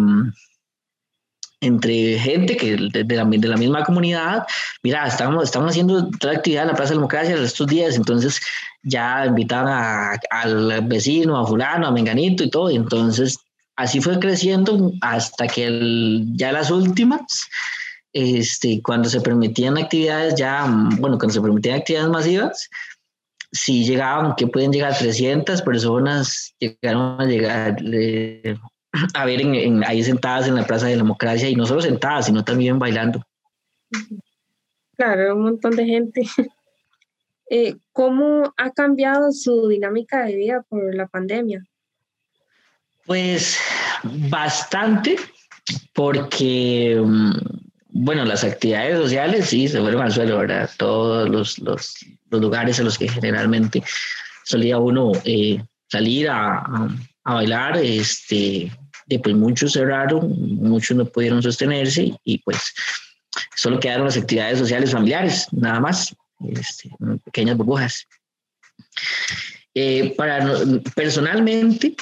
[1.61, 4.45] entre gente que de, la, de la misma comunidad,
[4.83, 8.41] mira, estamos, estamos haciendo toda actividad en la Plaza de Democracia estos días, entonces
[8.89, 13.39] ya invitaban al vecino, a fulano, a menganito y todo, entonces
[13.77, 17.49] así fue creciendo hasta que ya las últimas,
[18.13, 20.67] este, cuando se permitían actividades ya,
[20.99, 22.69] bueno, cuando se permitían actividades masivas,
[23.53, 28.57] si llegaban, que pueden llegar 300 personas, llegaron a llegar, eh,
[29.15, 29.43] a ver
[29.87, 33.23] ahí sentadas en la Plaza de la Democracia y no solo sentadas, sino también bailando.
[34.97, 36.23] Claro, un montón de gente.
[37.51, 41.65] Eh, ¿Cómo ha cambiado su dinámica de vida por la pandemia?
[43.07, 43.59] Pues
[44.03, 45.17] bastante,
[45.95, 47.33] porque, mm,
[47.91, 50.69] bueno, las actividades sociales sí se fueron al suelo, ¿verdad?
[50.77, 51.97] Todos los, los,
[52.31, 53.83] los lugares a los que generalmente
[54.45, 56.59] solía uno eh, salir a,
[57.25, 58.71] a bailar, este,
[59.07, 62.75] de, pues muchos cerraron, muchos no pudieron sostenerse y pues
[63.57, 66.91] solo quedaron las actividades sociales familiares, nada más, este,
[67.25, 68.07] pequeñas burbujas.
[69.75, 70.45] Eh, para,
[70.95, 71.95] personalmente,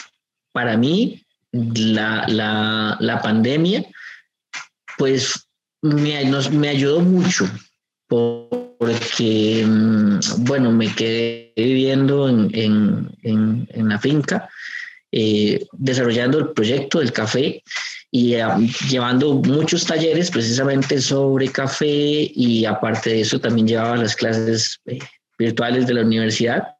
[0.53, 1.23] para mí,
[1.53, 3.85] la, la, la pandemia,
[4.99, 5.47] pues
[5.83, 7.49] me, nos, me ayudó mucho
[8.09, 14.49] porque, mm, bueno, me quedé viviendo en, en, en, la finca
[15.13, 17.63] eh, desarrollando el proyecto del café
[18.17, 18.45] y eh,
[18.89, 24.99] llevando muchos talleres precisamente sobre café y aparte de eso también llevaba las clases eh,
[25.39, 26.77] virtuales de la universidad,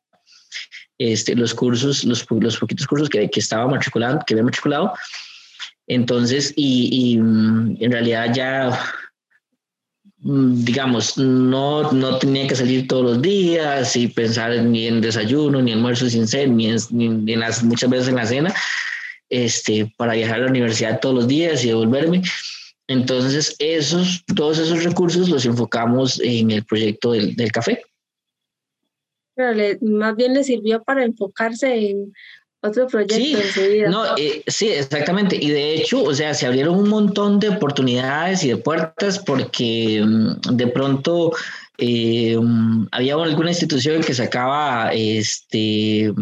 [0.99, 4.95] este, los cursos, los, los poquitos cursos que, que estaba matriculando, que había matriculado.
[5.87, 8.79] Entonces, y, y mm, en realidad ya
[10.27, 15.63] Mm, digamos, no, no tenía que salir todos los días y pensar ni en desayuno,
[15.63, 18.55] ni almuerzo sin ser, ni en, ni en las, muchas veces en la cena,
[19.29, 22.23] este, para viajar a la universidad todos los días y devolverme.
[22.89, 27.83] Entonces, esos, todos esos recursos los enfocamos en el proyecto del, del café.
[29.35, 32.13] Pero le, más bien le sirvió para enfocarse en
[32.63, 33.89] otro proyecto sí, en su vida.
[33.91, 35.37] No, eh, sí, exactamente.
[35.41, 40.03] Y de hecho, o sea, se abrieron un montón de oportunidades y de puertas porque
[40.05, 41.33] mm, de pronto
[41.79, 46.13] eh, mm, había alguna institución que sacaba este,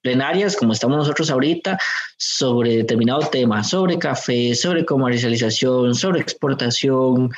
[0.00, 1.78] plenarias, como estamos nosotros ahorita,
[2.16, 7.30] sobre determinado tema, sobre café, sobre comercialización, sobre exportación,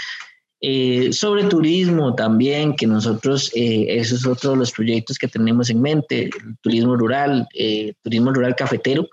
[0.66, 5.68] eh, sobre turismo también, que nosotros, eh, eso es otro de los proyectos que tenemos
[5.68, 6.30] en mente,
[6.62, 9.06] turismo rural, eh, turismo rural cafetero,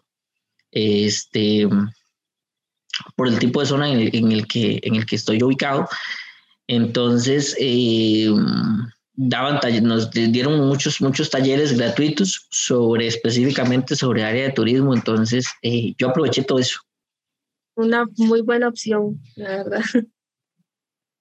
[0.71, 1.67] este,
[3.17, 5.89] por el tipo de zona en el, que, en el que estoy ubicado.
[6.71, 7.57] Entonces,
[9.15, 15.45] daban nos dieron muchos, muchos talleres gratuitos sobre específicamente sobre área de turismo, entonces
[15.97, 16.79] yo aproveché todo eso.
[17.75, 19.81] Una muy buena opción, la verdad.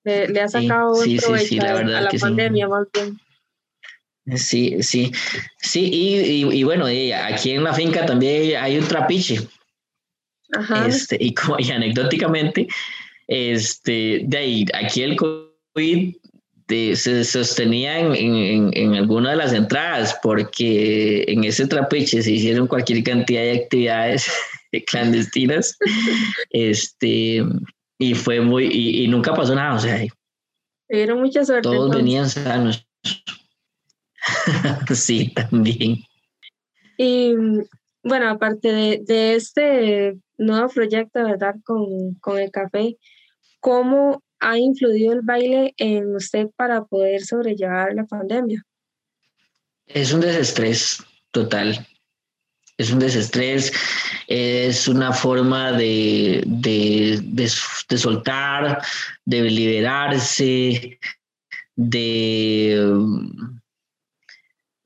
[0.04, 3.18] Le, ha sacado sí, sí, la verdad a la pandemia más bien.
[4.36, 5.10] Sí, sí,
[5.58, 9.40] sí, y, y, bueno, aquí en la finca también hay un trapiche.
[10.52, 10.86] Ajá.
[10.86, 12.68] Este, y, como, y anecdóticamente,
[13.30, 16.14] este, de ahí, aquí el COVID
[16.94, 22.66] se sostenía en, en, en, alguna de las entradas, porque en ese trapiche se hicieron
[22.66, 24.30] cualquier cantidad de actividades
[24.86, 25.78] clandestinas.
[26.50, 27.44] este,
[27.98, 30.04] y fue muy, y, nunca pasó nada, o sea.
[30.88, 31.68] Tuvieron mucha suerte.
[31.68, 32.84] Todos venían sanos.
[34.92, 35.98] sí, también.
[36.98, 37.34] Y
[38.02, 41.54] bueno, aparte de, de este nuevo proyecto, ¿verdad?
[41.64, 42.96] Con, con el café,
[43.60, 48.64] ¿cómo ha influido el baile en usted para poder sobrellevar la pandemia?
[49.86, 51.86] Es un desestrés total
[52.80, 53.72] es un desestrés,
[54.26, 57.48] es una forma de, de,
[57.98, 58.80] soltar,
[59.26, 60.98] de liberarse,
[61.76, 62.90] de,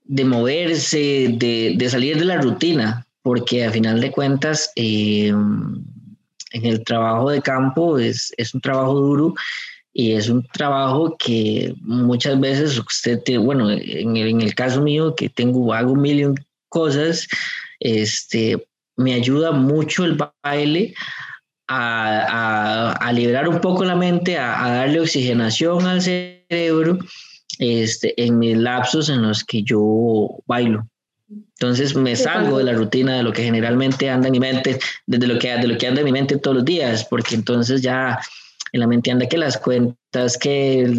[0.03, 5.33] de moverse, de, salir de la rutina, porque a final de cuentas eh,
[6.55, 9.35] en el trabajo de campo es, es un trabajo duro
[9.93, 15.14] y es un trabajo que muchas veces usted, bueno, en el, en el caso mío
[15.14, 16.35] que tengo, hago millón
[16.69, 17.29] cosas,
[17.81, 20.95] este, me ayuda mucho el baile
[21.69, 26.99] a, liberar un poco la mente, a, darle oxigenación al cerebro
[27.59, 30.87] este, en mis lapsos en los que yo bailo.
[31.29, 35.27] Entonces me salgo de la rutina de lo que generalmente anda en mi mente, desde
[35.27, 38.19] lo que, de lo que anda en mi mente todos los días, porque entonces ya
[38.73, 40.93] en la mente anda que las cuentas, que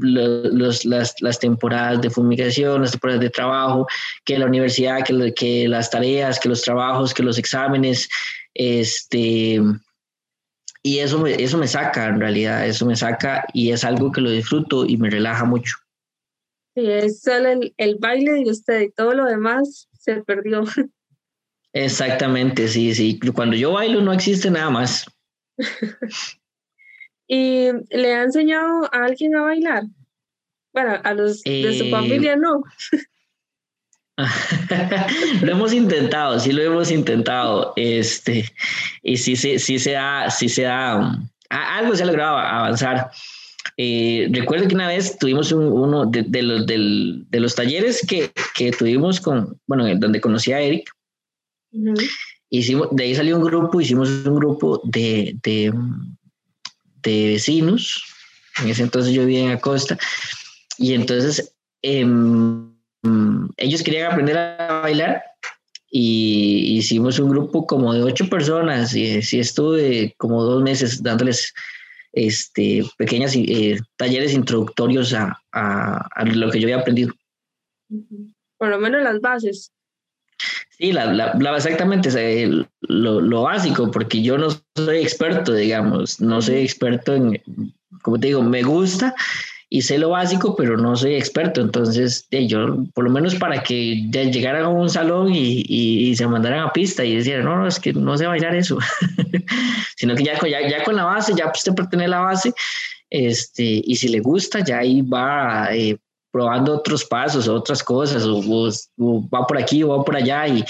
[0.00, 3.86] los, las, las, temporadas de fumigación, las temporadas de trabajo,
[4.24, 8.08] que la universidad, que, que las tareas, que los trabajos, que los exámenes,
[8.52, 9.60] este,
[10.82, 14.30] y eso eso me saca, en realidad, eso me saca y es algo que lo
[14.30, 15.76] disfruto y me relaja mucho.
[16.74, 20.64] Sí, es solo el, el baile de usted y todo lo demás se perdió.
[21.72, 23.18] Exactamente, sí, sí.
[23.34, 25.06] Cuando yo bailo no existe nada más.
[27.26, 29.84] ¿Y le ha enseñado a alguien a bailar?
[30.72, 32.62] Bueno, a los de su eh, familia no.
[35.42, 37.72] lo hemos intentado, sí lo hemos intentado.
[37.76, 38.44] Este,
[39.02, 43.10] y sí, sí, sí se da, sí se da, algo se ha logrado avanzar.
[43.76, 49.20] Eh, recuerdo que una vez tuvimos uno de, los, de los talleres que, que, tuvimos
[49.20, 50.90] con, bueno, donde conocí a Eric.
[52.50, 55.72] hicimos, de ahí salió un grupo, hicimos un grupo de, de,
[57.02, 58.04] de vecinos.
[58.62, 59.98] En ese entonces yo vivía en Acosta.
[60.78, 62.72] Y entonces em,
[63.56, 65.22] ellos querían aprender a bailar
[65.90, 71.52] y hicimos un grupo como de ocho personas y sí estuve como dos meses dándoles
[72.12, 77.14] este, pequeños eh, talleres introductorios a, a, lo que yo había aprendido.
[78.58, 79.72] Por lo menos las bases.
[80.70, 82.10] Sí, la, la, exactamente,
[82.80, 87.40] lo, lo, básico, porque yo no soy experto, digamos, no soy experto en,
[88.02, 89.14] como te digo, me gusta
[89.74, 91.62] y sé lo básico, pero no soy experto.
[91.62, 96.60] Entonces, yo, por lo menos para que llegaran a un salón y, y, se mandaran
[96.60, 98.76] a pista y decían, no, no, es que no sé bailar eso,
[99.96, 102.52] sino que ya, ya, ya, con la base, ya usted puede tener la base,
[103.08, 105.96] este, y si le gusta, ya ahí va eh,
[106.30, 110.62] probando otros pasos, otras cosas, o, va por aquí o va por allá, y,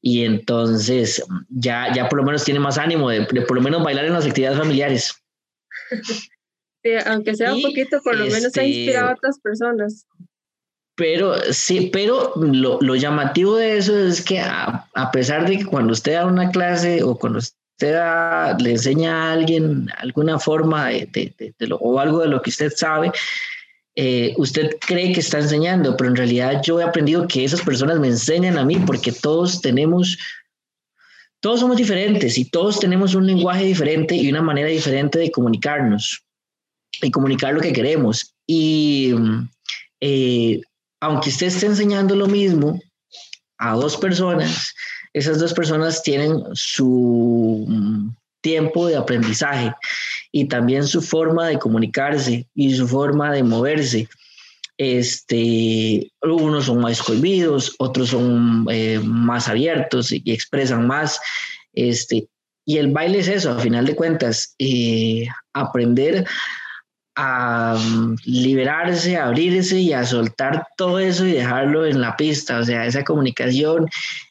[0.00, 3.84] y entonces ya, ya por lo menos tiene más ánimo de, de por lo menos
[3.84, 5.14] bailar en las actividades familiares.
[7.04, 10.06] aunque sea un poquito, por lo menos ha inspirado a este, otras personas.
[10.96, 15.66] Pero sí, pero lo, lo llamativo de eso es que a, a, pesar de que
[15.66, 17.56] cuando usted da una clase o cuando usted
[18.58, 22.48] le enseña a alguien alguna forma de, de, de, lo, o algo de lo que
[22.48, 23.12] usted sabe,
[23.94, 27.98] eh, usted cree que está enseñando, pero en realidad yo he aprendido que esas personas
[27.98, 30.18] me enseñan a mí porque todos tenemos,
[31.40, 36.25] todos somos diferentes y todos tenemos un lenguaje diferente y una manera diferente de comunicarnos
[37.02, 38.34] y comunicar lo que queremos.
[38.46, 39.14] Y
[40.00, 40.60] eh,
[41.00, 42.80] aunque usted esté enseñando lo mismo
[43.58, 44.74] a dos personas,
[45.12, 47.66] esas dos personas tienen su
[48.42, 49.72] tiempo de aprendizaje
[50.30, 54.08] y también su forma de comunicarse y su forma de moverse.
[54.78, 61.18] Este, unos son más cohibidos, otros son eh, más abiertos y, expresan más.
[61.72, 62.28] Este,
[62.66, 66.26] y el baile es eso, a final de cuentas, eh, aprender
[67.16, 72.58] a mm, liberarse, a abrirse y a soltar todo eso y dejarlo en la pista,
[72.58, 73.88] o sea, esa comunicación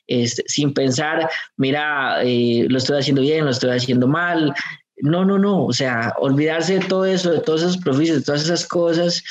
[0.07, 4.53] este, sin pensar, mira, eh, lo estoy haciendo bien, lo estoy haciendo mal.
[4.97, 8.43] No, no, no, o sea, olvidarse de todo eso, de todos esos profesos, de todas
[8.43, 9.23] esas cosas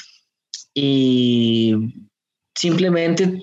[0.74, 1.74] y
[2.54, 3.42] simplemente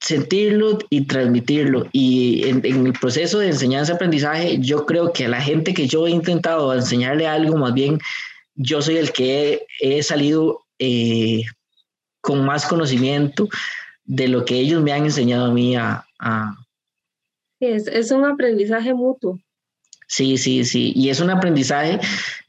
[0.00, 1.88] sentirlo y transmitirlo.
[1.92, 6.06] Y en, en el proceso de enseñanza-aprendizaje, yo creo que a la gente que yo
[6.06, 7.98] he intentado enseñarle algo, más bien
[8.54, 11.42] yo soy el que he, salido eh,
[12.20, 13.48] con más conocimiento
[14.04, 16.04] de lo que ellos me han enseñado a mí a...
[17.60, 19.38] Es, un aprendizaje mutuo.
[20.06, 20.92] Sí, sí, sí.
[20.94, 21.98] Y es un aprendizaje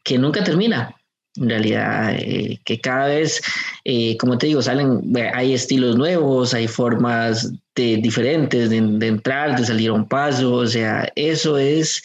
[0.03, 0.95] que nunca termina.
[1.37, 3.41] En realidad, eh, que cada vez,
[3.83, 5.01] eh, como te digo, salen,
[5.33, 10.53] hay estilos nuevos, hay formas de, diferentes de, de entrar, de salir a un paso.
[10.53, 12.03] O sea, eso es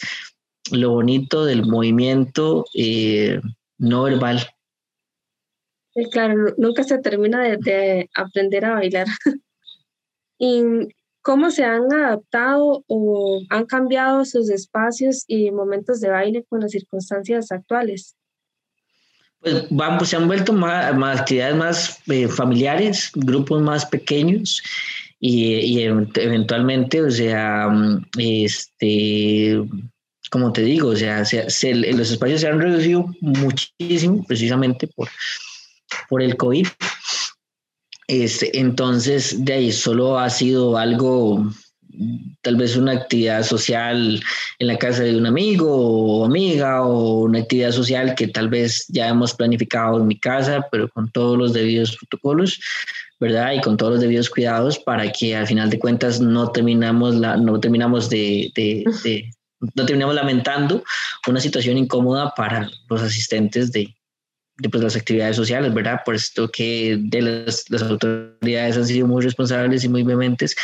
[0.71, 2.65] lo bonito del movimiento
[3.81, 4.39] no verbal.
[6.11, 9.07] claro, nunca se termina de, aprender a bailar.
[10.39, 10.63] ¿Y
[11.21, 16.71] cómo se han adaptado o han cambiado sus espacios y momentos de baile con las
[16.71, 18.15] circunstancias actuales?
[19.39, 24.61] Pues vamos, se han vuelto más, actividades más eh, familiares, grupos más pequeños
[25.19, 29.63] y, y, eventualmente, o sea, mm, este,
[30.31, 35.09] como te digo, o sea, los espacios se han reducido muchísimo precisamente por,
[36.09, 36.67] por el COVID.
[38.07, 41.51] Este, entonces, de ahí solo ha sido algo
[42.41, 44.23] tal vez una actividad social
[44.59, 48.85] en la casa de un amigo o amiga o una actividad social que tal vez
[48.87, 52.57] ya hemos planificado en mi casa, pero con todos los debidos protocolos,
[53.19, 53.51] ¿verdad?
[53.53, 57.35] Y con todos los debidos cuidados para que al final de cuentas no terminamos, la,
[57.35, 59.29] no terminamos de, de,
[59.75, 60.83] no terminamos lamentando
[61.27, 63.93] una situación incómoda para los asistentes de,
[64.69, 66.01] pues, las actividades sociales, ¿verdad?
[66.03, 70.55] Por esto que de las, las, autoridades han sido muy responsables y muy vehementes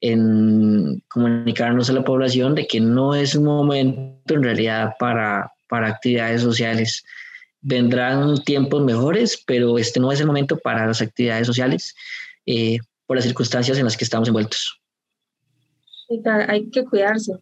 [0.00, 5.88] en comunicarnos a la población de que no es un momento en realidad para, para
[5.88, 7.04] actividades sociales.
[7.60, 11.94] Vendrán tiempos mejores, pero este no es el momento para las actividades sociales
[12.46, 14.80] eh, por las circunstancias en las que estamos envueltos.
[16.48, 17.32] Hay que cuidarse.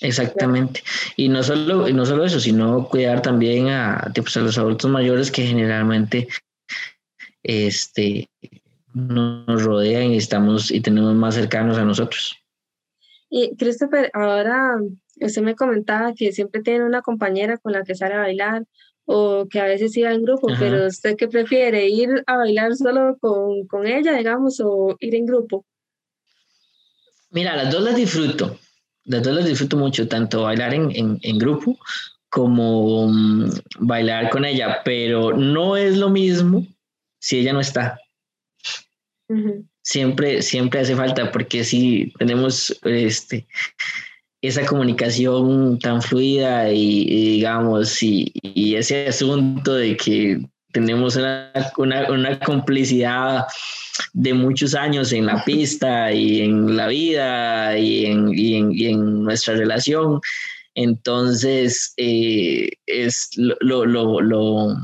[0.00, 0.82] Exactamente.
[1.16, 5.30] Y no solo, no solo eso, sino cuidar también a, pues, a los adultos mayores
[5.30, 6.28] que generalmente
[7.42, 8.28] este,
[8.94, 12.36] nos rodean y estamos y tenemos más cercanos a nosotros.
[13.30, 14.76] Y Christopher, ahora
[15.20, 18.64] usted me comentaba que siempre tiene una compañera con la que sale a bailar
[19.04, 23.16] o que a veces iba en grupo, pero usted qué prefiere, ir a bailar solo
[23.18, 25.64] con, con, ella, digamos, o ir en grupo?
[27.30, 28.58] Mira, las dos las disfruto,
[29.08, 31.78] las dos las disfruto mucho, tanto bailar en, en, en grupo
[32.30, 36.66] como um, bailar con ella, pero no es lo mismo
[37.20, 37.98] si ella no está.
[39.82, 43.46] Siempre, siempre hace falta porque si tenemos este,
[44.42, 48.32] esa comunicación tan fluida y, digamos, y,
[48.74, 50.40] ese asunto de que
[50.72, 51.52] tenemos una,
[52.08, 53.46] una, complicidad
[54.12, 59.54] de muchos años en la pista y en la vida y en, y en, nuestra
[59.54, 60.20] relación.
[60.74, 64.76] Entonces, eh, es lo, lo, lo,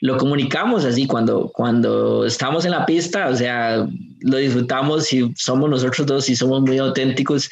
[0.00, 3.86] lo comunicamos así cuando, cuando estamos en la pista, o sea,
[4.20, 7.50] lo disfrutamos y somos nosotros dos y somos muy auténticos.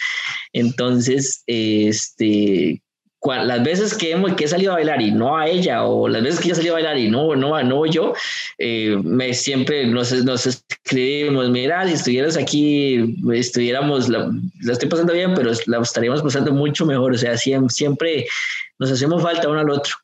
[0.53, 2.83] Entonces, este,
[3.25, 6.23] las veces que, hemos, que he salido a bailar y no a ella, o las
[6.23, 8.14] veces que ella salido a bailar y no, no, no yo,
[8.59, 14.31] eh, me, siempre nos, nos escribimos, mira, si estuvieras aquí, estuviéramos, la,
[14.62, 18.27] la, estoy pasando bien, pero la estaríamos pasando mucho mejor, o sea, siempre, siempre
[18.79, 19.95] nos hacemos falta uno al otro.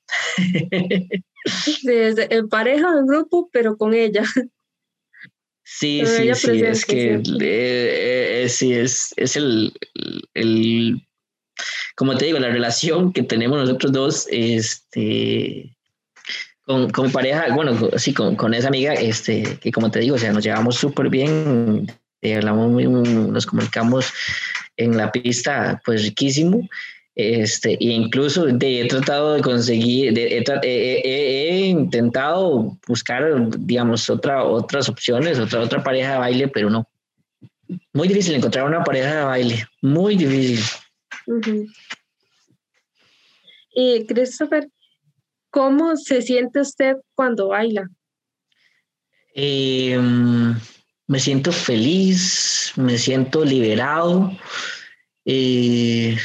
[1.47, 4.23] Sí, es en pareja, en grupo, pero con ella.
[5.67, 9.73] Sí, sí, sí, es que eh, eh, sí, es, es el,
[10.35, 11.03] el,
[11.97, 15.75] como te digo, la relación que tenemos nosotros dos, este,
[16.65, 20.19] con, con pareja, bueno, sí, con, con, esa amiga, este, que como te digo, o
[20.19, 21.87] sea, nos llevamos súper bien,
[22.23, 24.12] eh, hablamos muy, nos comunicamos
[24.77, 26.69] en la pista, pues riquísimo.
[27.17, 33.23] Este, e incluso he tratado de conseguir, he, intentado buscar,
[33.59, 36.89] digamos, otra, otras opciones, otra, otra pareja de baile, pero no.
[37.93, 40.65] Muy difícil encontrar una pareja de baile, muy difícil.
[43.75, 44.68] Y Christopher,
[45.51, 47.89] ¿cómo se siente usted cuando baila?
[49.35, 50.55] Em,
[51.07, 54.31] me siento feliz, me siento liberado.
[55.25, 56.16] Eh,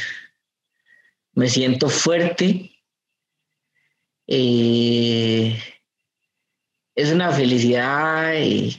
[1.34, 2.70] me siento fuerte.
[4.26, 5.58] Eh,
[6.94, 8.76] es una felicidad eh,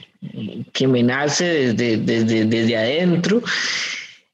[0.72, 3.42] que me nace desde, desde, adentro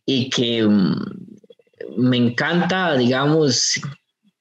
[0.07, 1.28] y que mm,
[1.99, 3.81] me encanta, digamos,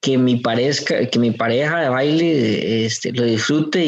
[0.01, 3.83] que mi, parezca, que mi pareja de baile este, lo disfrute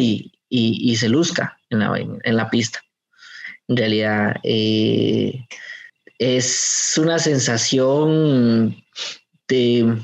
[0.49, 2.82] y, se luzca en la, en la pista.
[3.67, 5.45] En realidad, eh,
[6.20, 8.76] es una sensación
[9.47, 9.95] de,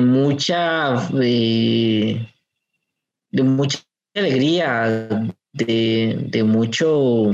[0.00, 2.26] mucha, de,
[3.32, 3.78] mucha
[4.14, 5.08] alegría,
[5.52, 7.32] de, mucho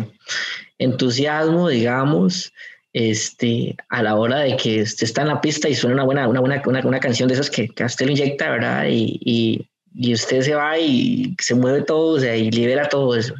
[0.78, 2.52] entusiasmo, digamos,
[2.92, 6.28] este, a la hora de que usted está en la pista y suena una buena,
[6.28, 8.86] una buena, una, canción de esas que, que, usted lo inyecta, ¿verdad?
[8.88, 9.66] Y,
[10.12, 13.34] usted se va y se mueve todo, o sea, y libera todo eso.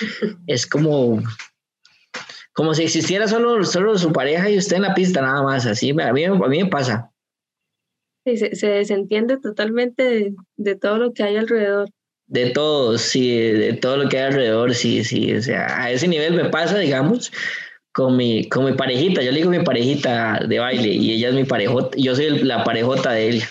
[0.46, 1.22] es como,
[2.52, 5.66] como si existiera solo, solo su pareja y usted en la pista, nada más.
[5.66, 7.10] Así a mí, a mí me pasa.
[8.24, 11.88] Sí, se, desentiende totalmente de, todo lo que hay alrededor.
[12.26, 15.34] De todo, sí, de todo lo que hay alrededor, sí, sí.
[15.34, 17.32] O sea, a ese nivel me pasa, digamos,
[17.92, 19.22] con mi, con mi parejita.
[19.22, 21.96] Yo le digo mi parejita de baile y ella es mi parejota.
[21.98, 23.42] Yo soy la parejota de él.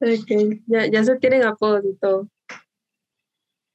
[0.00, 0.62] okay.
[0.66, 2.28] ya, ya se tienen apodos y todo.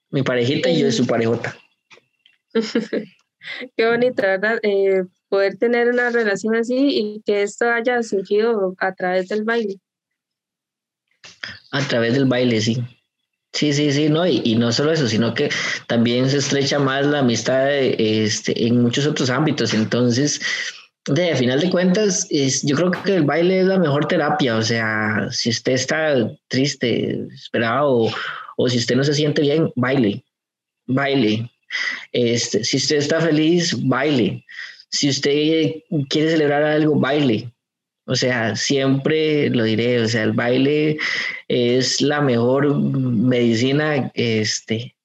[0.10, 1.58] Mi parejita y yo es su parejota.
[3.76, 4.60] Qué bonito, ¿verdad?
[4.64, 9.80] Eh, poder tener una relación así y que esto haya surgido a través del baile.
[11.72, 12.78] A través del baile, sí.
[13.54, 15.50] Sí, sí, sí, no, y, no solo eso, sino que
[15.88, 19.74] también se estrecha más la amistad este, en muchos otros ámbitos.
[19.74, 20.40] Entonces,
[21.08, 24.58] de, final de cuentas, es, yo creo que el baile es la mejor terapia.
[24.58, 28.10] O sea, si usted está triste, esperado,
[28.58, 30.24] o, si usted no se siente bien, baile,
[30.86, 31.50] baile.
[32.12, 34.46] Este, si usted está feliz, baile.
[34.90, 37.52] Si usted quiere celebrar algo, baile.
[38.08, 40.98] O sea, siempre lo diré, o sea, el baile
[41.50, 44.96] es la mejor medicina este,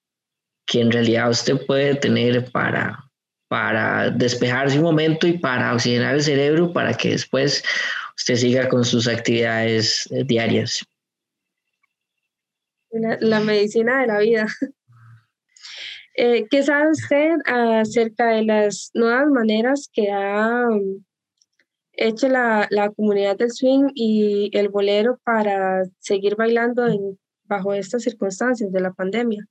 [0.66, 3.11] que en realidad usted puede tener para,
[3.48, 7.64] para despejarse un momento y para oxigenar el cerebro para que después
[8.16, 10.86] usted siga con sus actividades eh, diarias.
[12.92, 14.46] La, medicina de la vida.
[16.14, 20.66] Eh, ¿Qué sabe usted acerca de las nuevas maneras que ha
[22.09, 28.03] hecho la, la, comunidad del swing y el bolero para seguir bailando en, bajo estas
[28.03, 29.46] circunstancias de la pandemia?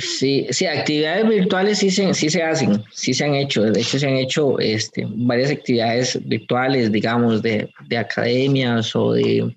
[0.00, 3.62] Sí, sí, actividades virtuales sí se, sí se hacen, sí se han hecho.
[3.62, 9.56] De hecho, se han hecho este, varias actividades virtuales, digamos, de, de academias o de,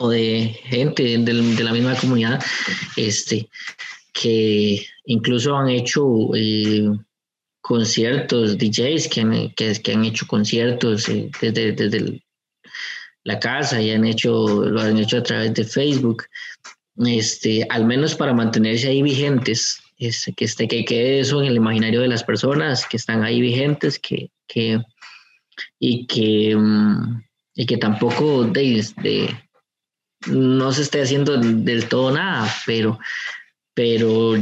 [0.00, 2.42] o de gente de, de, la misma comunidad,
[2.96, 3.48] este,
[4.12, 6.90] que incluso han hecho eh,
[7.60, 12.22] conciertos, DJs que han, que, han hecho conciertos eh, desde, desde
[13.24, 16.24] la casa y han hecho, lo han hecho a través de Facebook,
[17.06, 21.56] este, al menos para mantenerse ahí vigentes, este, que, esté, que quede eso en el
[21.56, 24.80] imaginario de las personas que están ahí vigentes, que, que
[25.78, 27.20] y que mm,
[27.54, 29.36] y que tampoco de, de,
[30.26, 32.98] no se esté haciendo del todo nada, pero
[33.80, 34.34] pero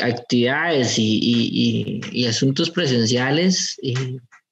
[0.00, 3.78] actividades y, asuntos presenciales,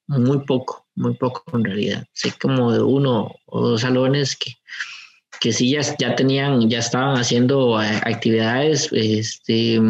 [0.05, 2.05] muy poco, muy poco en realidad.
[2.13, 4.51] Sé como de uno o dos salones que,
[5.39, 9.81] que sí ya, ya tenían, ya estaban haciendo eh, actividades este,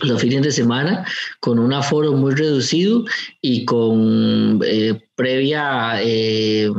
[0.00, 1.06] los fines de semana
[1.40, 3.04] con un aforo muy reducido
[3.42, 6.70] y con eh, previa, eh,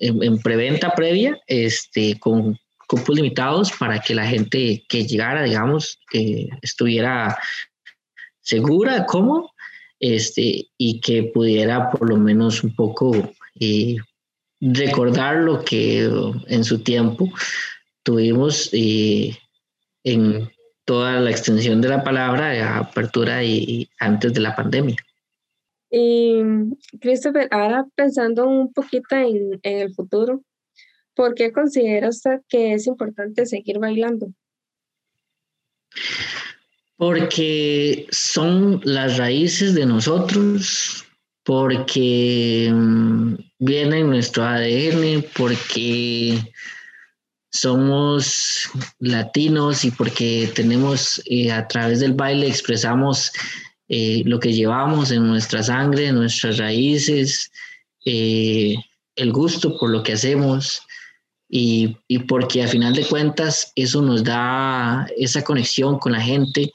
[0.00, 5.98] en, preventa previa, este, con cupos limitados para que la gente que llegara, digamos,
[6.62, 7.36] estuviera
[8.40, 9.52] segura, cómo,
[9.98, 13.12] este, y que pudiera por lo menos un poco
[13.58, 13.96] eh,
[14.60, 16.08] recordar lo que
[16.46, 17.28] en su tiempo
[18.02, 19.36] tuvimos eh,
[20.04, 20.48] en
[20.84, 24.96] toda la extensión de la palabra de apertura y, antes de la pandemia.
[25.90, 26.42] Y
[27.00, 30.42] Christopher, ahora pensando un poquito en, en el futuro,
[31.16, 34.28] ¿Por qué considera usted que es importante seguir bailando?
[36.96, 41.06] Porque son las raíces de nosotros,
[41.42, 46.38] porque mm, viene en nuestro ADN, porque
[47.50, 53.32] somos latinos y porque tenemos eh, a través del baile expresamos
[53.88, 57.50] eh, lo que llevamos en nuestra sangre, nuestras raíces,
[58.04, 58.74] eh,
[59.14, 60.82] el gusto por lo que hacemos
[61.48, 66.72] y, y, porque a final de cuentas eso nos da esa conexión con la gente,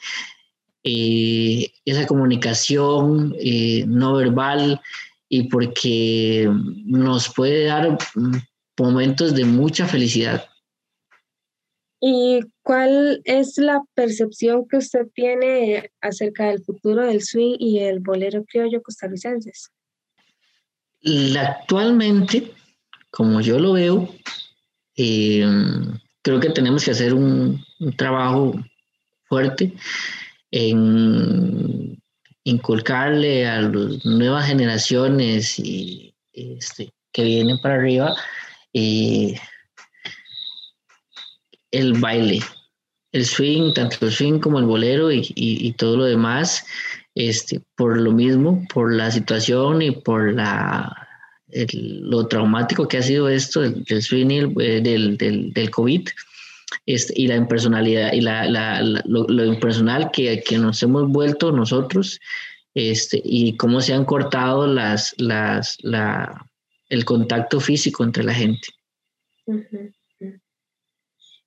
[0.83, 4.81] eh, esa comunicación eh, no verbal
[5.29, 6.49] y porque
[6.85, 7.97] nos puede dar
[8.77, 10.45] momentos de mucha felicidad.
[12.03, 17.99] ¿Y cuál es la percepción que usted tiene acerca del futuro del swing y el
[17.99, 19.69] bolero criollo costarricenses?
[21.39, 22.51] Actualmente,
[23.11, 24.09] como yo lo veo,
[24.95, 25.45] eh,
[26.21, 27.63] creo que tenemos que hacer un,
[27.97, 28.53] trabajo
[29.25, 29.73] fuerte
[30.51, 31.99] en
[32.43, 38.15] inculcarle a las nuevas generaciones y, este, que vienen para arriba
[38.73, 39.39] eh,
[41.71, 42.41] el baile,
[43.11, 46.65] el swing, tanto el swing como el bolero y, todo lo demás,
[47.15, 51.00] este, por lo mismo, por la situación y por la
[51.73, 54.01] lo traumático que ha sido esto del, del
[54.59, 56.07] eh, del, del, del, COVID
[56.85, 62.19] este, y la impersonalidad y la, la, lo, impersonal que, que, nos hemos vuelto nosotros
[62.73, 66.47] este, y cómo se han cortado las, las, la,
[66.89, 68.67] el contacto físico entre la gente.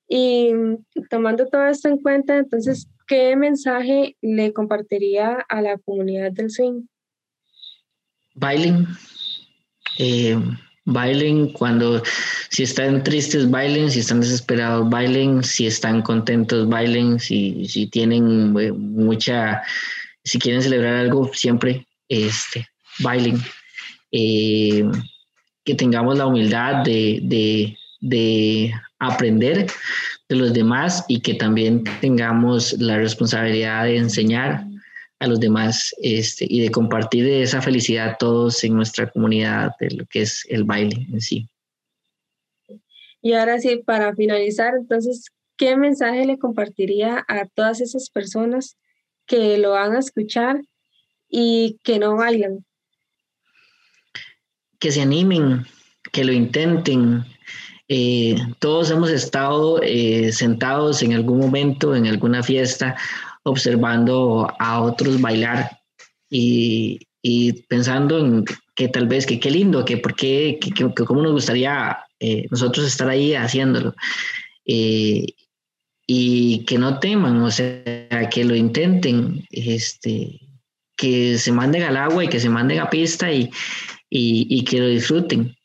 [0.08, 0.50] Y
[1.10, 6.86] tomando todo esto en cuenta, entonces, ¿qué mensaje le compartiría a la comunidad del swing?
[8.34, 8.86] Bailing,
[9.98, 10.38] eh,
[10.84, 12.02] bailen cuando,
[12.50, 18.54] si están tristes, bailen, si están desesperados, bailen, si están contentos, bailen, si, si tienen
[18.58, 19.62] eh, mucha,
[20.24, 22.66] si quieren celebrar algo, siempre este,
[22.98, 23.40] bailen.
[24.12, 24.84] Eh,
[25.64, 29.66] que tengamos la humildad de, de, de aprender
[30.28, 34.66] de los demás y que también tengamos la responsabilidad de enseñar
[35.18, 40.06] a los demás este, y de compartir esa felicidad todos en nuestra comunidad de lo
[40.06, 41.48] que es el baile en sí.
[43.22, 48.76] Y ahora sí, para finalizar, entonces, ¿qué mensaje le compartiría a todas esas personas
[49.26, 50.60] que lo van a escuchar
[51.26, 52.66] y que no bailan?
[54.78, 55.64] Que se animen,
[56.12, 57.24] que lo intenten.
[57.88, 62.94] Eh, todos hemos estado eh, sentados en algún momento, en alguna fiesta,
[63.44, 65.78] observando a otros bailar
[66.30, 66.98] y,
[67.68, 71.98] pensando en que tal vez que qué lindo, que por qué, que, cómo nos gustaría
[72.20, 73.94] eh, nosotros estar ahí haciéndolo.
[74.66, 75.26] Eh,
[76.06, 80.40] y que no teman, o sea, que lo intenten, este,
[80.96, 83.50] que se manden al agua y que se manden a pista y,
[84.10, 85.56] y, que lo disfruten.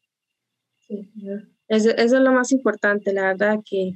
[1.68, 3.96] eso, eso, es lo más importante, la verdad, que,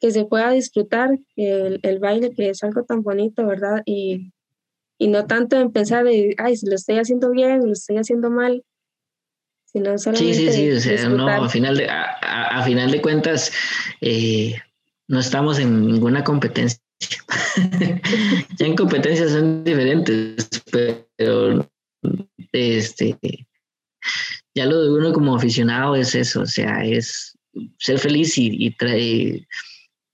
[0.00, 3.82] que se pueda disfrutar el, el, baile, que es algo tan bonito, ¿verdad?
[3.84, 4.32] Y,
[4.98, 8.30] y no tanto en pensar de, ay, si lo estoy haciendo bien, lo estoy haciendo
[8.30, 8.64] mal,
[9.64, 12.04] sino solamente Sí, sí, sí, o sea, no, a final de, a,
[12.58, 13.52] a final de cuentas,
[14.00, 14.54] eh,
[15.08, 16.80] no estamos en ninguna competencia.
[18.56, 20.48] ya en competencias son diferentes,
[21.16, 21.68] pero
[22.52, 23.16] este,
[24.54, 27.36] ya lo de uno como aficionado es eso, o sea, es
[27.78, 29.46] ser feliz y, y traer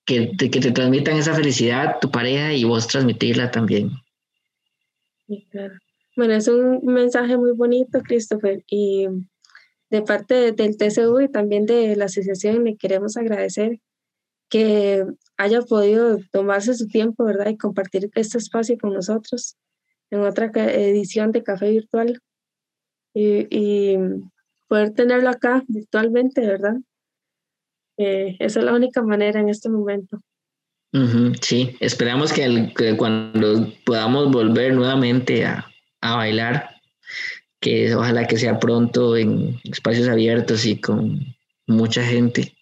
[0.04, 3.90] que te, que te transmitan esa felicidad tu pareja y vos transmitirla también.
[6.16, 9.08] Bueno, es un mensaje muy bonito, Christopher, y
[9.90, 13.80] de parte del TCU y también de la asociación le queremos agradecer
[14.48, 15.04] que
[15.36, 17.48] haya podido tomarse su tiempo, ¿verdad?
[17.48, 19.56] Y compartir este espacio con nosotros
[20.10, 22.20] en otra edición de Café Virtual
[23.14, 23.98] y, y
[24.68, 26.76] poder tenerlo acá virtualmente, ¿verdad?
[27.96, 30.20] Eh, esa es la única manera en este momento.
[31.40, 35.66] sí, esperamos que, cuando podamos volver nuevamente a,
[36.00, 36.70] a, bailar,
[37.60, 41.34] que ojalá que sea pronto en espacios abiertos y con
[41.66, 42.54] mucha gente,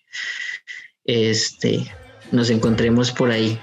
[1.05, 1.85] este,
[2.30, 3.59] nos encontremos por ahí.